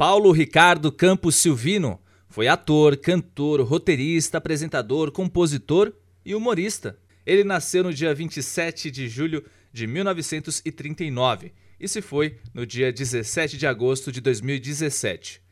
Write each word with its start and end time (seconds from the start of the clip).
Paulo 0.00 0.32
Ricardo 0.32 0.90
Campos 0.90 1.36
Silvino 1.36 2.00
foi 2.26 2.48
ator, 2.48 2.96
cantor, 2.96 3.60
roteirista, 3.60 4.38
apresentador, 4.38 5.12
compositor 5.12 5.92
e 6.24 6.34
humorista. 6.34 6.96
Ele 7.26 7.44
nasceu 7.44 7.84
no 7.84 7.92
dia 7.92 8.14
27 8.14 8.90
de 8.90 9.06
julho 9.10 9.44
de 9.70 9.86
1939 9.86 11.52
e 11.78 11.86
se 11.86 12.00
foi 12.00 12.38
no 12.54 12.64
dia 12.64 12.90
17 12.90 13.58
de 13.58 13.66
agosto 13.66 14.10
de 14.10 14.22
2017. 14.22 15.42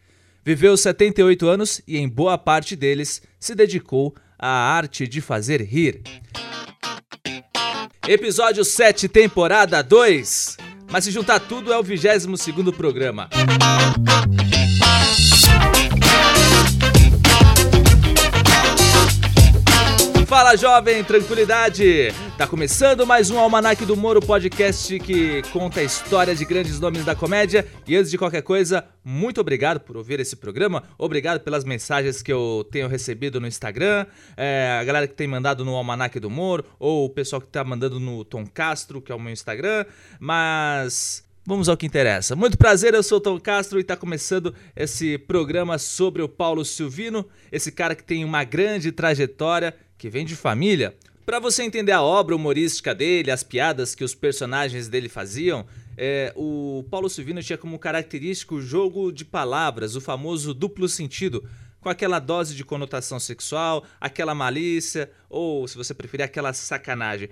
Viveu 0.42 0.78
78 0.78 1.46
anos 1.46 1.82
e, 1.86 1.98
em 1.98 2.08
boa 2.08 2.38
parte 2.38 2.74
deles, 2.74 3.20
se 3.38 3.54
dedicou 3.54 4.16
à 4.38 4.48
arte 4.48 5.06
de 5.06 5.20
fazer 5.20 5.60
rir. 5.60 6.00
Episódio 8.08 8.64
7, 8.64 9.08
temporada 9.08 9.82
2. 9.82 10.67
Mas 10.90 11.04
se 11.04 11.10
juntar 11.10 11.38
tudo 11.40 11.72
é 11.72 11.78
o 11.78 11.82
22 11.82 12.26
programa. 12.74 13.28
Fala 20.26 20.56
jovem, 20.56 21.02
tranquilidade! 21.04 22.12
Tá 22.38 22.46
começando 22.46 23.04
mais 23.04 23.32
um 23.32 23.38
Almanac 23.40 23.84
do 23.84 23.96
Moro 23.96 24.20
podcast 24.20 24.96
que 25.00 25.42
conta 25.52 25.80
a 25.80 25.82
história 25.82 26.36
de 26.36 26.44
grandes 26.44 26.78
nomes 26.78 27.04
da 27.04 27.12
comédia. 27.12 27.66
E 27.84 27.96
antes 27.96 28.12
de 28.12 28.16
qualquer 28.16 28.42
coisa, 28.42 28.84
muito 29.04 29.40
obrigado 29.40 29.80
por 29.80 29.96
ouvir 29.96 30.20
esse 30.20 30.36
programa, 30.36 30.84
obrigado 30.96 31.40
pelas 31.40 31.64
mensagens 31.64 32.22
que 32.22 32.32
eu 32.32 32.64
tenho 32.70 32.86
recebido 32.86 33.40
no 33.40 33.48
Instagram, 33.48 34.06
é, 34.36 34.78
a 34.80 34.84
galera 34.84 35.08
que 35.08 35.14
tem 35.14 35.26
mandado 35.26 35.64
no 35.64 35.74
Almanac 35.74 36.20
do 36.20 36.30
Moro, 36.30 36.64
ou 36.78 37.06
o 37.06 37.10
pessoal 37.10 37.42
que 37.42 37.48
tá 37.48 37.64
mandando 37.64 37.98
no 37.98 38.24
Tom 38.24 38.46
Castro, 38.46 39.02
que 39.02 39.10
é 39.10 39.14
o 39.16 39.20
meu 39.20 39.32
Instagram. 39.32 39.84
Mas 40.20 41.26
Vamos 41.44 41.68
ao 41.68 41.76
que 41.78 41.86
interessa. 41.86 42.36
Muito 42.36 42.58
prazer, 42.58 42.94
eu 42.94 43.02
sou 43.02 43.18
o 43.18 43.20
Tom 43.22 43.40
Castro 43.40 43.78
e 43.78 43.80
está 43.80 43.96
começando 43.96 44.54
esse 44.76 45.16
programa 45.16 45.76
sobre 45.78 46.22
o 46.22 46.28
Paulo 46.28 46.62
Silvino, 46.64 47.26
esse 47.50 47.72
cara 47.72 47.96
que 47.96 48.04
tem 48.04 48.22
uma 48.22 48.44
grande 48.44 48.92
trajetória 48.92 49.74
que 49.96 50.10
vem 50.10 50.24
de 50.24 50.36
família. 50.36 50.94
Para 51.28 51.40
você 51.40 51.62
entender 51.62 51.92
a 51.92 52.00
obra 52.00 52.34
humorística 52.34 52.94
dele, 52.94 53.30
as 53.30 53.42
piadas 53.42 53.94
que 53.94 54.02
os 54.02 54.14
personagens 54.14 54.88
dele 54.88 55.10
faziam, 55.10 55.66
é, 55.94 56.32
o 56.34 56.86
Paulo 56.90 57.10
Silvino 57.10 57.42
tinha 57.42 57.58
como 57.58 57.78
característico 57.78 58.54
o 58.54 58.62
jogo 58.62 59.12
de 59.12 59.26
palavras, 59.26 59.94
o 59.94 60.00
famoso 60.00 60.54
duplo 60.54 60.88
sentido, 60.88 61.46
com 61.82 61.90
aquela 61.90 62.18
dose 62.18 62.54
de 62.54 62.64
conotação 62.64 63.20
sexual, 63.20 63.84
aquela 64.00 64.34
malícia, 64.34 65.10
ou, 65.28 65.68
se 65.68 65.76
você 65.76 65.92
preferir, 65.92 66.24
aquela 66.24 66.54
sacanagem. 66.54 67.28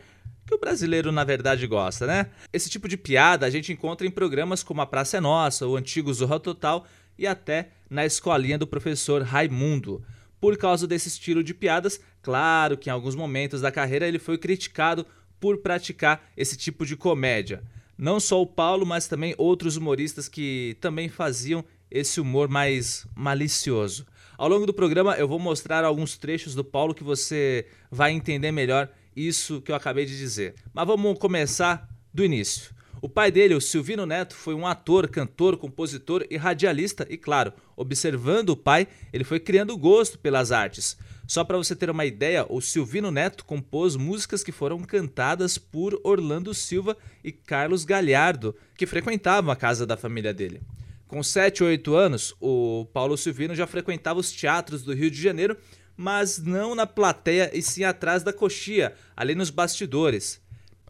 Que 0.47 0.55
o 0.55 0.59
brasileiro, 0.59 1.11
na 1.11 1.25
verdade, 1.25 1.67
gosta, 1.67 2.07
né? 2.07 2.27
Esse 2.53 2.69
tipo 2.69 2.87
de 2.89 2.99
piada 2.99 3.47
a 3.47 3.51
gente 3.51 3.73
encontra 3.73 4.07
em 4.07 4.11
programas 4.11 4.63
como 4.63 4.83
A 4.83 4.87
Praça 4.87 5.17
é 5.17 5.21
Nossa, 5.21 5.67
o 5.67 5.75
antigo 5.75 6.13
Zorra 6.13 6.39
Total 6.39 6.85
e 7.19 7.27
até 7.27 7.71
na 7.89 8.05
escolinha 8.05 8.59
do 8.59 8.67
professor 8.67 9.23
Raimundo. 9.23 10.05
Por 10.39 10.59
causa 10.59 10.87
desse 10.87 11.09
estilo 11.09 11.43
de 11.43 11.55
piadas, 11.55 11.99
claro 12.27 12.77
que 12.77 12.91
em 12.91 12.93
alguns 12.93 13.15
momentos 13.15 13.61
da 13.61 13.71
carreira 13.71 14.05
ele 14.05 14.19
foi 14.19 14.37
criticado 14.37 15.07
por 15.39 15.59
praticar 15.59 16.29
esse 16.37 16.57
tipo 16.57 16.85
de 16.85 16.97
comédia. 16.97 17.63
Não 17.97 18.19
só 18.19 18.43
o 18.43 18.47
Paulo, 18.47 18.85
mas 18.85 19.07
também 19.07 19.33
outros 19.39 19.77
humoristas 19.77 20.29
que 20.29 20.77
também 20.81 21.09
faziam 21.09 21.65
esse 21.89 22.21
humor 22.21 22.49
mais 22.49 23.07
malicioso. 23.15 24.05
Ao 24.37 24.49
longo 24.49 24.67
do 24.67 24.75
programa 24.75 25.15
eu 25.15 25.29
vou 25.29 25.39
mostrar 25.39 25.85
alguns 25.85 26.19
trechos 26.19 26.53
do 26.53 26.65
Paulo 26.65 26.97
que 26.97 27.05
você 27.05 27.65
vai 27.93 28.11
entender 28.11 28.51
melhor 28.51 28.91
isso 29.15 29.61
que 29.61 29.71
eu 29.71 29.77
acabei 29.77 30.05
de 30.05 30.19
dizer. 30.19 30.57
Mas 30.75 30.85
vamos 30.85 31.17
começar 31.21 31.89
do 32.13 32.25
início. 32.25 32.75
O 33.03 33.09
pai 33.09 33.31
dele, 33.31 33.55
o 33.55 33.61
Silvino 33.61 34.07
Neto, 34.07 34.35
foi 34.35 34.55
um 34.55 34.67
ator, 34.67 35.09
cantor, 35.09 35.59
compositor 35.59 36.27
e 36.31 36.37
radialista, 36.37 37.07
e 37.11 37.19
claro, 37.19 37.53
observando 37.77 38.51
o 38.51 38.57
pai, 38.57 38.89
ele 39.13 39.23
foi 39.23 39.39
criando 39.39 39.77
gosto 39.77 40.19
pelas 40.19 40.51
artes. 40.51 40.97
Só 41.27 41.45
para 41.45 41.59
você 41.59 41.77
ter 41.77 41.91
uma 41.91 42.07
ideia, 42.07 42.47
o 42.49 42.61
Silvino 42.61 43.11
Neto 43.11 43.45
compôs 43.45 43.97
músicas 43.97 44.43
que 44.43 44.53
foram 44.53 44.79
cantadas 44.79 45.59
por 45.59 46.01
Orlando 46.05 46.55
Silva 46.55 46.97
e 47.23 47.33
Carlos 47.33 47.85
Galhardo, 47.85 48.57
que 48.77 48.87
frequentavam 48.87 49.51
a 49.51 49.57
casa 49.57 49.85
da 49.85 49.97
família 49.97 50.33
dele. 50.33 50.63
Com 51.07 51.23
7 51.23 51.63
ou 51.63 51.69
8 51.69 51.95
anos, 51.95 52.35
o 52.41 52.87
Paulo 52.93 53.17
Silvino 53.17 53.55
já 53.55 53.67
frequentava 53.67 54.19
os 54.19 54.33
teatros 54.33 54.83
do 54.83 54.95
Rio 54.95 55.11
de 55.11 55.21
Janeiro, 55.21 55.57
mas 55.97 56.39
não 56.39 56.75
na 56.75 56.87
plateia 56.87 57.51
e 57.53 57.61
sim 57.61 57.85
atrás 57.85 58.23
da 58.23 58.33
coxia, 58.33 58.95
ali 59.17 59.35
nos 59.35 59.51
bastidores. 59.51 60.41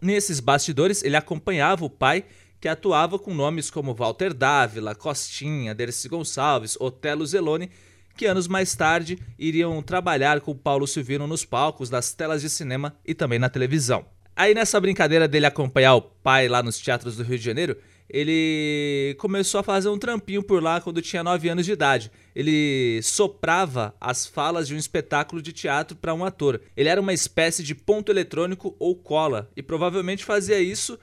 Nesses 0.01 0.41
bastidores, 0.41 1.03
ele 1.03 1.17
acompanhava 1.17 1.84
o 1.84 1.91
pai, 1.91 2.25
que 2.61 2.69
atuava 2.69 3.19
com 3.19 3.34
nomes 3.34 3.71
como 3.71 3.95
Walter 3.95 4.34
Dávila, 4.34 4.95
Costinha, 4.95 5.75
Dercy 5.75 6.09
Gonçalves, 6.09 6.77
Otelo 6.81 7.27
Zeloni, 7.27 7.71
que 8.17 8.27
anos 8.27 8.49
mais 8.49 8.75
tarde 8.75 9.19
iriam 9.39 9.83
trabalhar 9.83 10.41
com 10.41 10.56
Paulo 10.56 10.87
Silvino 10.87 11.27
nos 11.27 11.45
palcos 11.45 11.91
das 11.91 12.12
telas 12.15 12.41
de 12.41 12.49
cinema 12.49 12.97
e 13.05 13.15
também 13.15 13.39
na 13.39 13.49
televisão. 13.49 14.06
Aí 14.37 14.53
nessa 14.53 14.79
brincadeira 14.79 15.27
dele 15.27 15.47
acompanhar 15.47 15.95
o 15.95 16.03
pai 16.03 16.47
lá 16.47 16.63
nos 16.63 16.79
teatros 16.79 17.17
do 17.17 17.23
Rio 17.23 17.39
de 17.39 17.45
Janeiro, 17.45 17.75
ele 18.09 19.17
começou 19.19 19.61
a 19.61 19.65
fazer 19.65 19.89
um 19.89 19.99
trampinho 19.99 20.43
por 20.43 20.63
lá 20.63 20.79
quando 20.79 21.01
tinha 21.01 21.25
9 21.25 21.49
anos 21.49 21.65
de 21.65 21.73
idade. 21.73 22.13
Ele 22.35 23.01
soprava 23.03 23.95
as 23.99 24.27
falas 24.27 24.69
de 24.69 24.75
um 24.75 24.79
espetáculo 24.79 25.41
de 25.41 25.55
teatro 25.55 25.97
para 25.97 26.13
um 26.13 26.23
ator. 26.23 26.61
Ele 26.77 26.91
era 26.91 27.01
uma 27.01 27.15
espécie 27.15 27.63
de 27.63 27.75
ponto 27.75 28.13
eletrônico 28.13 28.77
ou 28.79 28.95
cola 28.95 29.51
e 29.57 29.63
provavelmente 29.63 30.23
fazia 30.23 30.61
isso 30.61 30.99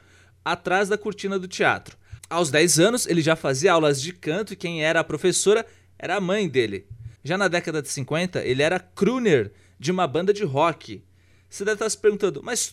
atrás 0.45 0.87
da 0.87 0.97
cortina 0.97 1.39
do 1.39 1.47
teatro. 1.47 1.97
Aos 2.29 2.51
10 2.51 2.79
anos, 2.79 3.07
ele 3.07 3.21
já 3.21 3.35
fazia 3.35 3.73
aulas 3.73 3.99
de 3.99 4.13
canto 4.13 4.53
e 4.53 4.55
quem 4.55 4.83
era 4.83 4.99
a 4.99 5.03
professora 5.03 5.65
era 5.97 6.17
a 6.17 6.21
mãe 6.21 6.47
dele. 6.47 6.85
Já 7.23 7.35
na 7.35 7.47
década 7.47 7.81
de 7.81 7.89
50, 7.89 8.43
ele 8.45 8.61
era 8.61 8.79
crooner 8.79 9.51
de 9.79 9.91
uma 9.91 10.05
banda 10.05 10.31
de 10.31 10.43
rock. 10.43 11.03
Você 11.49 11.63
deve 11.63 11.75
estar 11.75 11.89
se 11.89 11.97
perguntando, 11.97 12.41
mas 12.41 12.67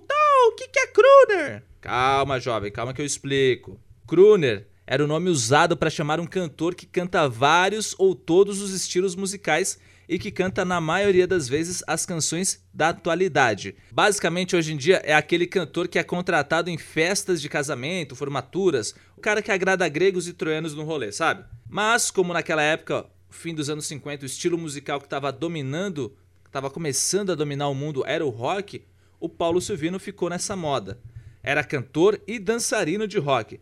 Tô, 0.00 0.48
o 0.48 0.52
que, 0.56 0.68
que 0.68 0.78
é 0.78 0.86
crooner? 0.86 1.62
Calma, 1.80 2.40
jovem, 2.40 2.72
calma 2.72 2.94
que 2.94 3.00
eu 3.00 3.06
explico. 3.06 3.78
Crooner 4.06 4.66
era 4.86 5.04
o 5.04 5.06
nome 5.06 5.28
usado 5.28 5.76
para 5.76 5.90
chamar 5.90 6.18
um 6.18 6.26
cantor 6.26 6.74
que 6.74 6.86
canta 6.86 7.28
vários 7.28 7.94
ou 7.98 8.14
todos 8.14 8.60
os 8.60 8.72
estilos 8.72 9.14
musicais 9.14 9.78
e 10.08 10.18
que 10.18 10.30
canta 10.30 10.64
na 10.64 10.80
maioria 10.80 11.26
das 11.26 11.48
vezes 11.48 11.82
as 11.86 12.06
canções 12.06 12.64
da 12.72 12.90
atualidade. 12.90 13.74
Basicamente, 13.90 14.54
hoje 14.54 14.72
em 14.72 14.76
dia, 14.76 15.02
é 15.04 15.12
aquele 15.12 15.46
cantor 15.46 15.88
que 15.88 15.98
é 15.98 16.04
contratado 16.04 16.70
em 16.70 16.78
festas 16.78 17.40
de 17.40 17.48
casamento, 17.48 18.16
formaturas, 18.16 18.94
o 19.16 19.20
cara 19.20 19.42
que 19.42 19.50
agrada 19.50 19.88
gregos 19.88 20.28
e 20.28 20.32
troianos 20.32 20.74
no 20.74 20.84
rolê, 20.84 21.10
sabe? 21.12 21.44
Mas, 21.68 22.10
como 22.10 22.32
naquela 22.32 22.62
época, 22.62 23.06
fim 23.28 23.54
dos 23.54 23.68
anos 23.68 23.86
50, 23.86 24.22
o 24.22 24.26
estilo 24.26 24.56
musical 24.56 25.00
que 25.00 25.06
estava 25.06 25.32
dominando, 25.32 26.16
estava 26.46 26.70
começando 26.70 27.32
a 27.32 27.34
dominar 27.34 27.68
o 27.68 27.74
mundo 27.74 28.04
era 28.06 28.24
o 28.24 28.30
rock, 28.30 28.84
o 29.20 29.28
Paulo 29.28 29.60
Silvino 29.60 29.98
ficou 29.98 30.30
nessa 30.30 30.56
moda. 30.56 31.00
Era 31.42 31.64
cantor 31.64 32.20
e 32.26 32.38
dançarino 32.38 33.06
de 33.06 33.18
rock. 33.18 33.60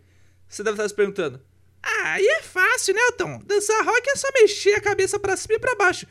Você 0.48 0.62
deve 0.62 0.74
estar 0.74 0.88
se 0.88 0.94
perguntando: 0.94 1.40
Ah, 1.82 2.12
aí 2.12 2.26
é 2.26 2.42
fácil, 2.42 2.94
né, 2.94 3.00
Tom? 3.16 3.38
Dançar 3.44 3.84
rock 3.84 4.08
é 4.08 4.16
só 4.16 4.28
mexer 4.40 4.74
a 4.74 4.80
cabeça 4.80 5.18
para 5.18 5.36
cima 5.36 5.54
e 5.54 5.58
para 5.58 5.74
baixo. 5.74 6.06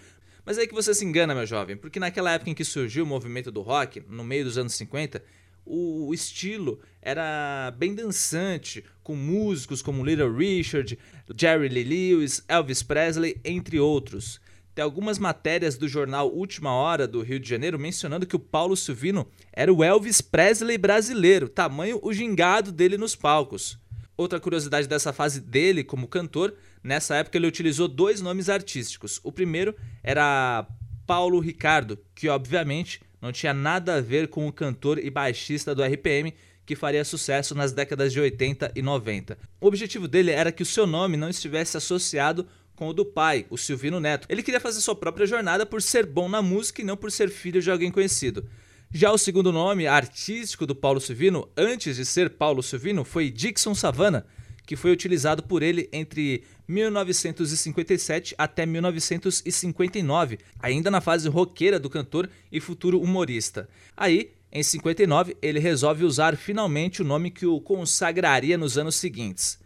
Mas 0.45 0.57
é 0.57 0.67
que 0.67 0.73
você 0.73 0.93
se 0.93 1.05
engana, 1.05 1.33
meu 1.33 1.45
jovem, 1.45 1.77
porque 1.77 1.99
naquela 1.99 2.33
época 2.33 2.51
em 2.51 2.53
que 2.53 2.65
surgiu 2.65 3.05
o 3.05 3.07
movimento 3.07 3.49
do 3.51 3.61
rock, 3.61 4.03
no 4.09 4.23
meio 4.23 4.43
dos 4.43 4.57
anos 4.57 4.73
50, 4.73 5.23
o 5.65 6.13
estilo 6.13 6.81
era 7.01 7.71
bem 7.77 7.95
dançante, 7.95 8.83
com 9.01 9.15
músicos 9.15 9.81
como 9.81 10.03
Little 10.03 10.35
Richard, 10.35 10.99
Jerry 11.35 11.69
Lee 11.69 11.83
Lewis, 11.83 12.43
Elvis 12.49 12.83
Presley, 12.83 13.39
entre 13.45 13.79
outros. 13.79 14.41
Tem 14.73 14.83
algumas 14.83 15.19
matérias 15.19 15.77
do 15.77 15.87
jornal 15.87 16.33
Última 16.33 16.71
Hora 16.71 17.07
do 17.07 17.21
Rio 17.21 17.39
de 17.39 17.47
Janeiro 17.47 17.77
mencionando 17.77 18.25
que 18.25 18.35
o 18.35 18.39
Paulo 18.39 18.75
Silvino 18.75 19.27
era 19.51 19.71
o 19.71 19.83
Elvis 19.83 20.19
Presley 20.19 20.79
brasileiro, 20.79 21.47
tamanho 21.47 21.99
o 22.01 22.11
gingado 22.11 22.71
dele 22.71 22.97
nos 22.97 23.15
palcos. 23.15 23.77
Outra 24.17 24.39
curiosidade 24.39 24.87
dessa 24.87 25.13
fase 25.13 25.39
dele 25.39 25.83
como 25.83 26.07
cantor, 26.07 26.55
nessa 26.83 27.15
época 27.15 27.37
ele 27.37 27.47
utilizou 27.47 27.87
dois 27.87 28.19
nomes 28.19 28.49
artísticos. 28.49 29.19
O 29.23 29.31
primeiro 29.31 29.75
era 30.01 30.67
Paulo 31.05 31.39
Ricardo, 31.39 31.99
que 32.15 32.27
obviamente 32.27 32.99
não 33.21 33.31
tinha 33.31 33.53
nada 33.53 33.95
a 33.95 34.01
ver 34.01 34.27
com 34.27 34.47
o 34.47 34.51
cantor 34.51 34.97
e 34.97 35.09
baixista 35.09 35.75
do 35.75 35.83
RPM 35.83 36.33
que 36.65 36.75
faria 36.75 37.03
sucesso 37.03 37.53
nas 37.53 37.73
décadas 37.73 38.11
de 38.11 38.19
80 38.19 38.71
e 38.75 38.81
90. 38.81 39.37
O 39.59 39.67
objetivo 39.67 40.07
dele 40.07 40.31
era 40.31 40.51
que 40.51 40.63
o 40.63 40.65
seu 40.65 40.87
nome 40.87 41.17
não 41.17 41.29
estivesse 41.29 41.77
associado 41.77 42.47
com 42.83 42.89
o 42.89 42.93
do 42.93 43.05
pai, 43.05 43.45
o 43.49 43.57
Silvino 43.57 43.97
Neto. 43.97 44.27
Ele 44.29 44.43
queria 44.43 44.59
fazer 44.59 44.81
sua 44.81 44.93
própria 44.93 45.25
jornada 45.25 45.65
por 45.65 45.81
ser 45.81 46.05
bom 46.05 46.27
na 46.27 46.41
música 46.41 46.81
e 46.81 46.85
não 46.85 46.97
por 46.97 47.09
ser 47.09 47.29
filho 47.29 47.61
de 47.61 47.71
alguém 47.71 47.89
conhecido. 47.89 48.45
Já 48.91 49.09
o 49.09 49.17
segundo 49.17 49.53
nome 49.53 49.87
artístico 49.87 50.65
do 50.65 50.75
Paulo 50.75 50.99
Silvino, 50.99 51.47
antes 51.55 51.95
de 51.95 52.03
ser 52.03 52.31
Paulo 52.31 52.61
Silvino, 52.61 53.05
foi 53.05 53.29
Dixon 53.29 53.73
Savana, 53.73 54.25
que 54.67 54.75
foi 54.75 54.91
utilizado 54.91 55.41
por 55.43 55.63
ele 55.63 55.87
entre 55.93 56.43
1957 56.67 58.35
até 58.37 58.65
1959, 58.65 60.39
ainda 60.59 60.91
na 60.91 60.99
fase 60.99 61.29
roqueira 61.29 61.79
do 61.79 61.89
cantor 61.89 62.29
e 62.51 62.59
futuro 62.59 62.99
humorista. 62.99 63.69
Aí, 63.95 64.31
em 64.51 64.61
59, 64.61 65.37
ele 65.41 65.59
resolve 65.59 66.03
usar 66.03 66.35
finalmente 66.35 67.01
o 67.01 67.05
nome 67.05 67.31
que 67.31 67.45
o 67.45 67.61
consagraria 67.61 68.57
nos 68.57 68.77
anos 68.77 68.95
seguintes. 68.95 69.57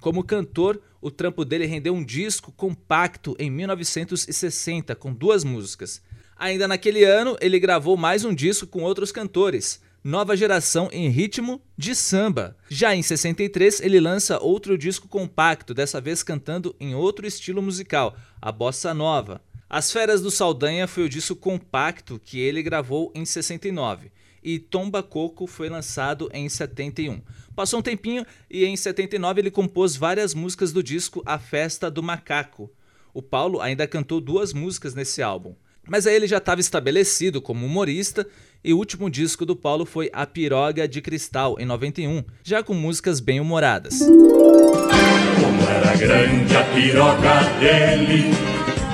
Como 0.00 0.24
cantor, 0.24 0.82
o 1.04 1.10
trampo 1.10 1.44
dele 1.44 1.66
rendeu 1.66 1.94
um 1.94 2.02
disco 2.02 2.50
compacto 2.50 3.36
em 3.38 3.50
1960 3.50 4.94
com 4.94 5.12
duas 5.12 5.44
músicas. 5.44 6.00
Ainda 6.34 6.66
naquele 6.66 7.04
ano, 7.04 7.36
ele 7.42 7.60
gravou 7.60 7.94
mais 7.94 8.24
um 8.24 8.34
disco 8.34 8.66
com 8.66 8.82
outros 8.82 9.12
cantores, 9.12 9.82
Nova 10.02 10.34
Geração 10.34 10.88
em 10.90 11.10
Ritmo 11.10 11.60
de 11.76 11.94
Samba. 11.94 12.56
Já 12.70 12.96
em 12.96 13.02
63, 13.02 13.82
ele 13.82 14.00
lança 14.00 14.38
outro 14.40 14.78
disco 14.78 15.06
compacto, 15.06 15.74
dessa 15.74 16.00
vez 16.00 16.22
cantando 16.22 16.74
em 16.80 16.94
outro 16.94 17.26
estilo 17.26 17.60
musical, 17.60 18.16
a 18.40 18.50
bossa 18.50 18.94
nova. 18.94 19.42
As 19.68 19.92
Feras 19.92 20.22
do 20.22 20.30
Saldanha 20.30 20.88
foi 20.88 21.04
o 21.04 21.08
disco 21.08 21.36
compacto 21.36 22.18
que 22.18 22.40
ele 22.40 22.62
gravou 22.62 23.12
em 23.14 23.26
69 23.26 24.10
e 24.44 24.58
Tomba 24.58 25.02
Coco 25.02 25.46
foi 25.46 25.70
lançado 25.70 26.28
em 26.32 26.48
71. 26.48 27.22
Passou 27.56 27.78
um 27.80 27.82
tempinho 27.82 28.26
e 28.50 28.64
em 28.64 28.76
79 28.76 29.40
ele 29.40 29.50
compôs 29.50 29.96
várias 29.96 30.34
músicas 30.34 30.72
do 30.72 30.82
disco 30.82 31.22
A 31.24 31.38
Festa 31.38 31.90
do 31.90 32.02
Macaco. 32.02 32.70
O 33.14 33.22
Paulo 33.22 33.60
ainda 33.60 33.86
cantou 33.86 34.20
duas 34.20 34.52
músicas 34.52 34.94
nesse 34.94 35.22
álbum. 35.22 35.54
Mas 35.86 36.06
aí 36.06 36.14
ele 36.14 36.26
já 36.26 36.38
estava 36.38 36.60
estabelecido 36.60 37.40
como 37.40 37.66
humorista 37.66 38.26
e 38.62 38.72
o 38.72 38.78
último 38.78 39.10
disco 39.10 39.44
do 39.44 39.54
Paulo 39.54 39.84
foi 39.84 40.10
A 40.12 40.26
Piroga 40.26 40.88
de 40.88 41.02
Cristal, 41.02 41.56
em 41.60 41.66
91, 41.66 42.24
já 42.42 42.62
com 42.62 42.72
músicas 42.72 43.20
bem 43.20 43.38
humoradas. 43.38 43.98
Como 43.98 45.62
era 45.68 45.94
grande 45.96 46.56
a 46.56 46.64
piroga 46.64 47.42
dele, 47.60 48.30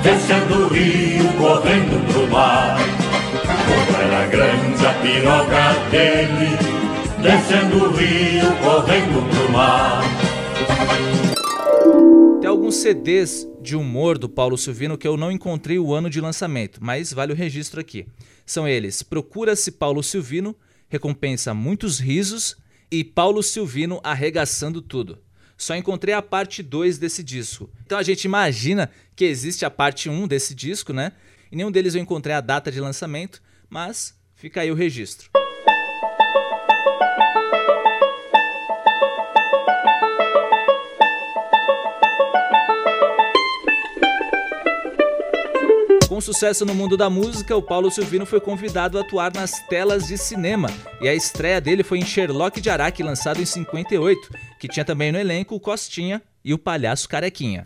descendo 0.02 0.64
o 0.64 0.68
rio, 0.68 1.32
correndo 1.38 2.12
pro 2.12 2.26
mar. 2.28 3.09
Era 4.00 4.26
grande 4.28 4.86
a 4.86 4.94
piroga 5.02 5.90
dele, 5.90 6.56
descendo 7.20 7.84
o 7.84 7.92
rio, 7.92 8.46
correndo 8.62 9.28
pro 9.28 9.52
mar. 9.52 10.02
Tem 12.40 12.48
alguns 12.48 12.76
CDs 12.76 13.46
de 13.60 13.76
humor 13.76 14.16
do 14.16 14.26
Paulo 14.26 14.56
Silvino 14.56 14.96
que 14.96 15.06
eu 15.06 15.18
não 15.18 15.30
encontrei 15.30 15.78
o 15.78 15.92
ano 15.92 16.08
de 16.08 16.18
lançamento, 16.18 16.82
mas 16.82 17.12
vale 17.12 17.34
o 17.34 17.36
registro 17.36 17.78
aqui. 17.78 18.06
São 18.46 18.66
eles 18.66 19.02
Procura-se 19.02 19.70
Paulo 19.70 20.02
Silvino, 20.02 20.56
recompensa 20.88 21.52
muitos 21.52 22.00
risos, 22.00 22.56
e 22.90 23.04
Paulo 23.04 23.42
Silvino 23.42 24.00
arregaçando 24.02 24.80
tudo. 24.80 25.18
Só 25.58 25.76
encontrei 25.76 26.14
a 26.14 26.22
parte 26.22 26.62
2 26.62 26.96
desse 26.96 27.22
disco. 27.22 27.68
Então 27.84 27.98
a 27.98 28.02
gente 28.02 28.24
imagina 28.24 28.90
que 29.14 29.26
existe 29.26 29.66
a 29.66 29.70
parte 29.70 30.08
1 30.08 30.26
desse 30.26 30.54
disco, 30.54 30.90
né? 30.90 31.12
E 31.52 31.56
nenhum 31.56 31.70
deles 31.70 31.94
eu 31.94 32.00
encontrei 32.00 32.34
a 32.34 32.40
data 32.40 32.72
de 32.72 32.80
lançamento, 32.80 33.42
mas 33.70 34.14
fica 34.34 34.60
aí 34.62 34.70
o 34.72 34.74
registro. 34.74 35.30
Com 46.08 46.20
sucesso 46.20 46.66
no 46.66 46.74
mundo 46.74 46.98
da 46.98 47.08
música, 47.08 47.56
o 47.56 47.62
Paulo 47.62 47.90
Silvino 47.90 48.26
foi 48.26 48.40
convidado 48.40 48.98
a 48.98 49.00
atuar 49.00 49.32
nas 49.32 49.60
telas 49.68 50.06
de 50.06 50.18
cinema, 50.18 50.68
e 51.00 51.08
a 51.08 51.14
estreia 51.14 51.60
dele 51.62 51.82
foi 51.82 51.98
em 51.98 52.04
Sherlock 52.04 52.60
de 52.60 52.68
Araque, 52.68 53.02
lançado 53.02 53.40
em 53.40 53.46
58, 53.46 54.28
que 54.58 54.68
tinha 54.68 54.84
também 54.84 55.10
no 55.10 55.18
elenco 55.18 55.54
o 55.54 55.60
Costinha 55.60 56.20
e 56.44 56.52
o 56.52 56.58
Palhaço 56.58 57.08
Carequinha. 57.08 57.64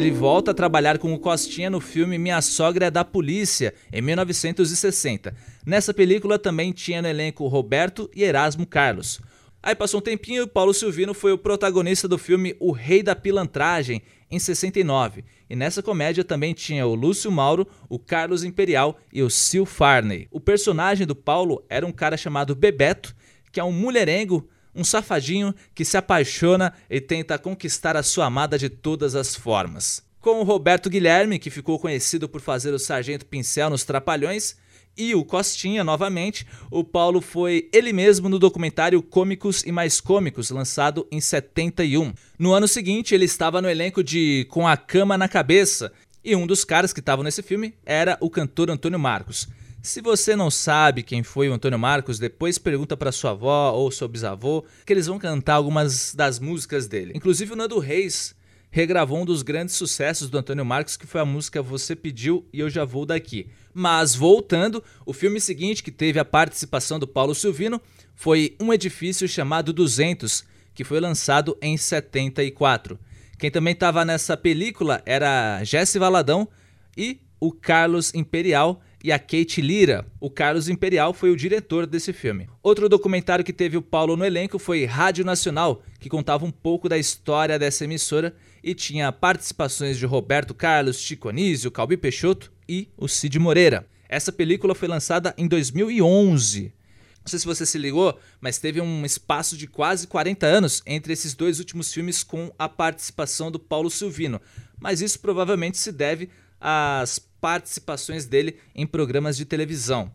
Ele 0.00 0.10
volta 0.10 0.52
a 0.52 0.54
trabalhar 0.54 0.96
com 0.96 1.12
o 1.12 1.18
Costinha 1.18 1.68
no 1.68 1.78
filme 1.78 2.16
Minha 2.16 2.40
Sogra 2.40 2.86
é 2.86 2.90
da 2.90 3.04
Polícia, 3.04 3.74
em 3.92 4.00
1960. 4.00 5.34
Nessa 5.66 5.92
película 5.92 6.38
também 6.38 6.72
tinha 6.72 7.02
no 7.02 7.08
elenco 7.08 7.46
Roberto 7.48 8.10
e 8.16 8.22
Erasmo 8.22 8.66
Carlos. 8.66 9.20
Aí 9.62 9.74
passou 9.74 10.00
um 10.00 10.02
tempinho 10.02 10.44
e 10.44 10.46
Paulo 10.46 10.72
Silvino 10.72 11.12
foi 11.12 11.32
o 11.32 11.38
protagonista 11.38 12.08
do 12.08 12.16
filme 12.16 12.56
O 12.58 12.72
Rei 12.72 13.02
da 13.02 13.14
Pilantragem, 13.14 14.00
em 14.30 14.38
69. 14.38 15.22
E 15.50 15.54
nessa 15.54 15.82
comédia 15.82 16.24
também 16.24 16.54
tinha 16.54 16.86
o 16.86 16.94
Lúcio 16.94 17.30
Mauro, 17.30 17.68
o 17.86 17.98
Carlos 17.98 18.42
Imperial 18.42 18.98
e 19.12 19.22
o 19.22 19.28
Sil 19.28 19.66
Farney. 19.68 20.28
O 20.30 20.40
personagem 20.40 21.06
do 21.06 21.14
Paulo 21.14 21.62
era 21.68 21.86
um 21.86 21.92
cara 21.92 22.16
chamado 22.16 22.54
Bebeto, 22.54 23.14
que 23.52 23.60
é 23.60 23.64
um 23.64 23.70
mulherengo 23.70 24.48
um 24.74 24.84
safadinho 24.84 25.54
que 25.74 25.84
se 25.84 25.96
apaixona 25.96 26.72
e 26.88 27.00
tenta 27.00 27.38
conquistar 27.38 27.96
a 27.96 28.02
sua 28.02 28.26
amada 28.26 28.58
de 28.58 28.68
todas 28.68 29.14
as 29.14 29.34
formas. 29.34 30.02
Com 30.20 30.40
o 30.40 30.44
Roberto 30.44 30.90
Guilherme, 30.90 31.38
que 31.38 31.50
ficou 31.50 31.78
conhecido 31.78 32.28
por 32.28 32.40
fazer 32.40 32.74
o 32.74 32.78
Sargento 32.78 33.24
Pincel 33.24 33.70
nos 33.70 33.84
Trapalhões, 33.84 34.56
e 34.96 35.14
o 35.14 35.24
Costinha 35.24 35.82
novamente, 35.82 36.46
o 36.70 36.84
Paulo 36.84 37.20
foi 37.20 37.68
ele 37.72 37.92
mesmo 37.92 38.28
no 38.28 38.38
documentário 38.38 39.02
Cômicos 39.02 39.64
e 39.64 39.72
Mais 39.72 40.00
Cômicos, 40.00 40.50
lançado 40.50 41.06
em 41.10 41.20
71. 41.20 42.12
No 42.38 42.52
ano 42.52 42.68
seguinte, 42.68 43.14
ele 43.14 43.24
estava 43.24 43.62
no 43.62 43.70
elenco 43.70 44.04
de 44.04 44.46
Com 44.50 44.68
a 44.68 44.76
Cama 44.76 45.16
na 45.16 45.28
Cabeça, 45.28 45.92
e 46.22 46.36
um 46.36 46.46
dos 46.46 46.64
caras 46.64 46.92
que 46.92 47.00
estavam 47.00 47.24
nesse 47.24 47.42
filme 47.42 47.74
era 47.84 48.18
o 48.20 48.28
cantor 48.28 48.70
Antônio 48.70 48.98
Marcos. 48.98 49.48
Se 49.82 50.02
você 50.02 50.36
não 50.36 50.50
sabe 50.50 51.02
quem 51.02 51.22
foi 51.22 51.48
o 51.48 51.54
Antônio 51.54 51.78
Marcos, 51.78 52.18
depois 52.18 52.58
pergunta 52.58 52.98
para 52.98 53.10
sua 53.10 53.30
avó 53.30 53.72
ou 53.72 53.90
seu 53.90 54.06
bisavô, 54.06 54.62
que 54.84 54.92
eles 54.92 55.06
vão 55.06 55.18
cantar 55.18 55.54
algumas 55.54 56.14
das 56.14 56.38
músicas 56.38 56.86
dele. 56.86 57.12
Inclusive 57.14 57.54
o 57.54 57.56
Nando 57.56 57.78
Reis 57.78 58.34
regravou 58.70 59.22
um 59.22 59.24
dos 59.24 59.42
grandes 59.42 59.74
sucessos 59.74 60.28
do 60.28 60.36
Antônio 60.36 60.66
Marcos, 60.66 60.98
que 60.98 61.06
foi 61.06 61.20
a 61.20 61.24
música 61.24 61.62
Você 61.62 61.96
Pediu 61.96 62.46
e 62.52 62.60
Eu 62.60 62.68
Já 62.68 62.84
Vou 62.84 63.06
Daqui. 63.06 63.48
Mas 63.72 64.14
voltando, 64.14 64.84
o 65.06 65.14
filme 65.14 65.40
seguinte 65.40 65.82
que 65.82 65.90
teve 65.90 66.18
a 66.18 66.24
participação 66.26 66.98
do 66.98 67.08
Paulo 67.08 67.34
Silvino 67.34 67.80
foi 68.14 68.54
Um 68.60 68.72
Edifício 68.74 69.26
Chamado 69.26 69.72
200, 69.72 70.44
que 70.74 70.84
foi 70.84 71.00
lançado 71.00 71.56
em 71.60 71.78
74. 71.78 72.98
Quem 73.38 73.50
também 73.50 73.72
estava 73.72 74.04
nessa 74.04 74.36
película 74.36 75.02
era 75.06 75.64
Jesse 75.64 75.98
Valadão 75.98 76.46
e 76.94 77.18
o 77.40 77.50
Carlos 77.50 78.14
Imperial, 78.14 78.82
e 79.02 79.10
a 79.10 79.18
Kate 79.18 79.60
Lira. 79.60 80.06
O 80.20 80.30
Carlos 80.30 80.68
Imperial 80.68 81.12
foi 81.12 81.30
o 81.30 81.36
diretor 81.36 81.86
desse 81.86 82.12
filme. 82.12 82.48
Outro 82.62 82.88
documentário 82.88 83.44
que 83.44 83.52
teve 83.52 83.76
o 83.76 83.82
Paulo 83.82 84.16
no 84.16 84.24
elenco 84.24 84.58
foi 84.58 84.84
Rádio 84.84 85.24
Nacional, 85.24 85.82
que 85.98 86.08
contava 86.08 86.44
um 86.44 86.50
pouco 86.50 86.88
da 86.88 86.98
história 86.98 87.58
dessa 87.58 87.84
emissora 87.84 88.34
e 88.62 88.74
tinha 88.74 89.10
participações 89.10 89.98
de 89.98 90.06
Roberto 90.06 90.54
Carlos, 90.54 91.00
Chico 91.00 91.28
Anísio, 91.28 91.70
Calbi 91.70 91.96
Peixoto 91.96 92.52
e 92.68 92.88
o 92.96 93.08
Cid 93.08 93.38
Moreira. 93.38 93.86
Essa 94.08 94.32
película 94.32 94.74
foi 94.74 94.88
lançada 94.88 95.34
em 95.38 95.46
2011. 95.46 96.72
Não 97.20 97.26
sei 97.26 97.38
se 97.38 97.46
você 97.46 97.66
se 97.66 97.78
ligou, 97.78 98.18
mas 98.40 98.58
teve 98.58 98.80
um 98.80 99.04
espaço 99.04 99.56
de 99.56 99.66
quase 99.66 100.06
40 100.06 100.46
anos 100.46 100.82
entre 100.86 101.12
esses 101.12 101.34
dois 101.34 101.58
últimos 101.58 101.92
filmes 101.92 102.22
com 102.22 102.50
a 102.58 102.68
participação 102.68 103.50
do 103.50 103.58
Paulo 103.58 103.90
Silvino. 103.90 104.40
Mas 104.80 105.00
isso 105.00 105.20
provavelmente 105.20 105.76
se 105.76 105.92
deve 105.92 106.30
às 106.58 107.18
participações 107.40 108.26
dele 108.26 108.58
em 108.74 108.86
programas 108.86 109.36
de 109.36 109.44
televisão. 109.44 110.12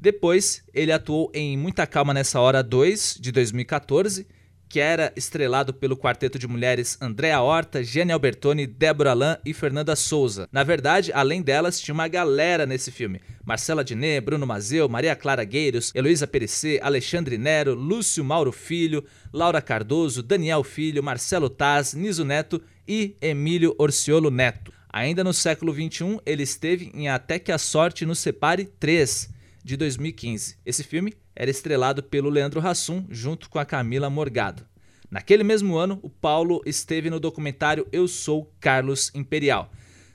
Depois, 0.00 0.62
ele 0.72 0.92
atuou 0.92 1.30
em 1.34 1.56
Muita 1.56 1.86
Calma 1.86 2.14
Nessa 2.14 2.40
Hora 2.40 2.62
2, 2.62 3.18
de 3.20 3.32
2014, 3.32 4.26
que 4.68 4.78
era 4.78 5.12
estrelado 5.16 5.72
pelo 5.72 5.96
quarteto 5.96 6.38
de 6.38 6.46
mulheres 6.46 6.98
Andréa 7.00 7.40
Horta, 7.40 7.82
Jenny 7.82 8.12
Albertoni, 8.12 8.66
Débora 8.66 9.14
Lan 9.14 9.38
e 9.44 9.54
Fernanda 9.54 9.96
Souza. 9.96 10.48
Na 10.52 10.62
verdade, 10.62 11.10
além 11.12 11.40
delas, 11.40 11.80
tinha 11.80 11.94
uma 11.94 12.06
galera 12.06 12.66
nesse 12.66 12.92
filme. 12.92 13.20
Marcela 13.44 13.82
Diné, 13.82 14.20
Bruno 14.20 14.46
Mazeu, 14.46 14.88
Maria 14.88 15.16
Clara 15.16 15.42
Gueiros, 15.42 15.92
Heloísa 15.94 16.26
Perecê, 16.26 16.78
Alexandre 16.82 17.38
Nero, 17.38 17.74
Lúcio 17.74 18.22
Mauro 18.22 18.52
Filho, 18.52 19.04
Laura 19.32 19.62
Cardoso, 19.62 20.22
Daniel 20.22 20.62
Filho, 20.62 21.02
Marcelo 21.02 21.48
Taz, 21.48 21.94
Niso 21.94 22.24
Neto 22.24 22.60
e 22.86 23.16
Emílio 23.22 23.74
Orciolo 23.78 24.30
Neto. 24.30 24.77
Ainda 24.90 25.22
no 25.22 25.34
século 25.34 25.72
XXI, 25.72 26.20
ele 26.24 26.42
esteve 26.42 26.90
em 26.94 27.08
Até 27.08 27.38
que 27.38 27.52
a 27.52 27.58
Sorte 27.58 28.06
nos 28.06 28.18
Separe 28.18 28.64
3, 28.80 29.30
de 29.62 29.76
2015. 29.76 30.56
Esse 30.64 30.82
filme 30.82 31.14
era 31.36 31.50
estrelado 31.50 32.02
pelo 32.02 32.30
Leandro 32.30 32.66
Hassum 32.66 33.04
junto 33.10 33.50
com 33.50 33.58
a 33.58 33.66
Camila 33.66 34.08
Morgado. 34.08 34.66
Naquele 35.10 35.44
mesmo 35.44 35.76
ano, 35.76 35.98
o 36.02 36.08
Paulo 36.08 36.62
esteve 36.64 37.10
no 37.10 37.20
documentário 37.20 37.86
Eu 37.92 38.08
Sou 38.08 38.50
Carlos 38.60 39.10
Imperial. 39.14 39.70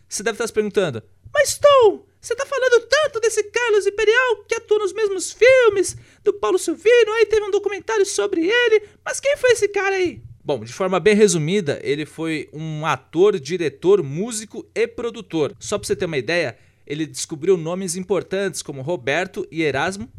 Você 0.10 0.24
deve 0.24 0.36
estar 0.36 0.48
se 0.48 0.54
perguntando, 0.54 1.04
mas 1.34 1.58
Tom, 1.58 2.06
você 2.20 2.34
está 2.34 2.46
falando 2.46 2.88
tanto 2.88 3.20
desse 3.20 3.44
Carlos 3.44 3.86
Imperial 3.86 4.44
que 4.48 4.56
atua 4.56 4.80
nos 4.80 4.94
mesmos 4.94 5.32
filmes, 5.32 5.98
do 6.24 6.34
Paulo 6.34 6.58
Silvino, 6.58 7.12
aí 7.14 7.26
teve 7.26 7.46
um 7.46 7.52
documentário 7.52 8.06
sobre 8.06 8.48
ele, 8.48 8.88
mas 9.04 9.20
quem 9.20 9.38
foi 9.38 9.52
esse 9.52 9.68
cara 9.68 9.96
aí? 9.96 10.22
Bom, 10.44 10.64
de 10.64 10.74
forma 10.74 11.00
bem 11.00 11.16
resumida, 11.16 11.80
ele 11.84 12.06
foi 12.06 12.50
um 12.52 12.86
ator, 12.86 13.40
diretor, 13.40 14.04
músico 14.04 14.66
e 14.76 14.88
produtor. 14.88 15.56
Só 15.60 15.78
para 15.78 15.88
você 15.88 15.96
ter 15.96 16.06
uma 16.06 16.18
ideia, 16.18 16.58
ele 16.86 17.06
descobriu 17.06 17.56
nomes 17.56 17.96
importantes 17.96 18.62
como 18.62 18.82
Roberto 18.82 19.48
e 19.50 19.62
Erasmo, 19.62 20.10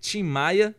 Tim 0.00 0.22
Maia 0.22 0.74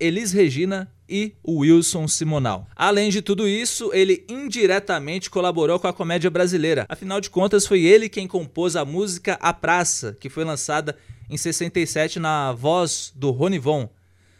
Elis 0.00 0.32
Regina 0.32 0.90
e 1.08 1.34
Wilson 1.46 2.06
Simonal. 2.06 2.68
Além 2.76 3.10
de 3.10 3.20
tudo 3.20 3.48
isso, 3.48 3.90
ele 3.92 4.24
indiretamente 4.28 5.28
colaborou 5.28 5.80
com 5.80 5.88
a 5.88 5.92
comédia 5.92 6.30
brasileira. 6.30 6.86
Afinal 6.88 7.20
de 7.20 7.30
contas, 7.30 7.66
foi 7.66 7.82
ele 7.82 8.08
quem 8.08 8.28
compôs 8.28 8.76
a 8.76 8.84
música 8.84 9.36
A 9.40 9.52
Praça, 9.52 10.16
que 10.20 10.28
foi 10.28 10.44
lançada 10.44 10.96
em 11.28 11.36
67 11.36 12.20
na 12.20 12.52
voz 12.52 13.12
do 13.14 13.30
Ronivon. 13.30 13.88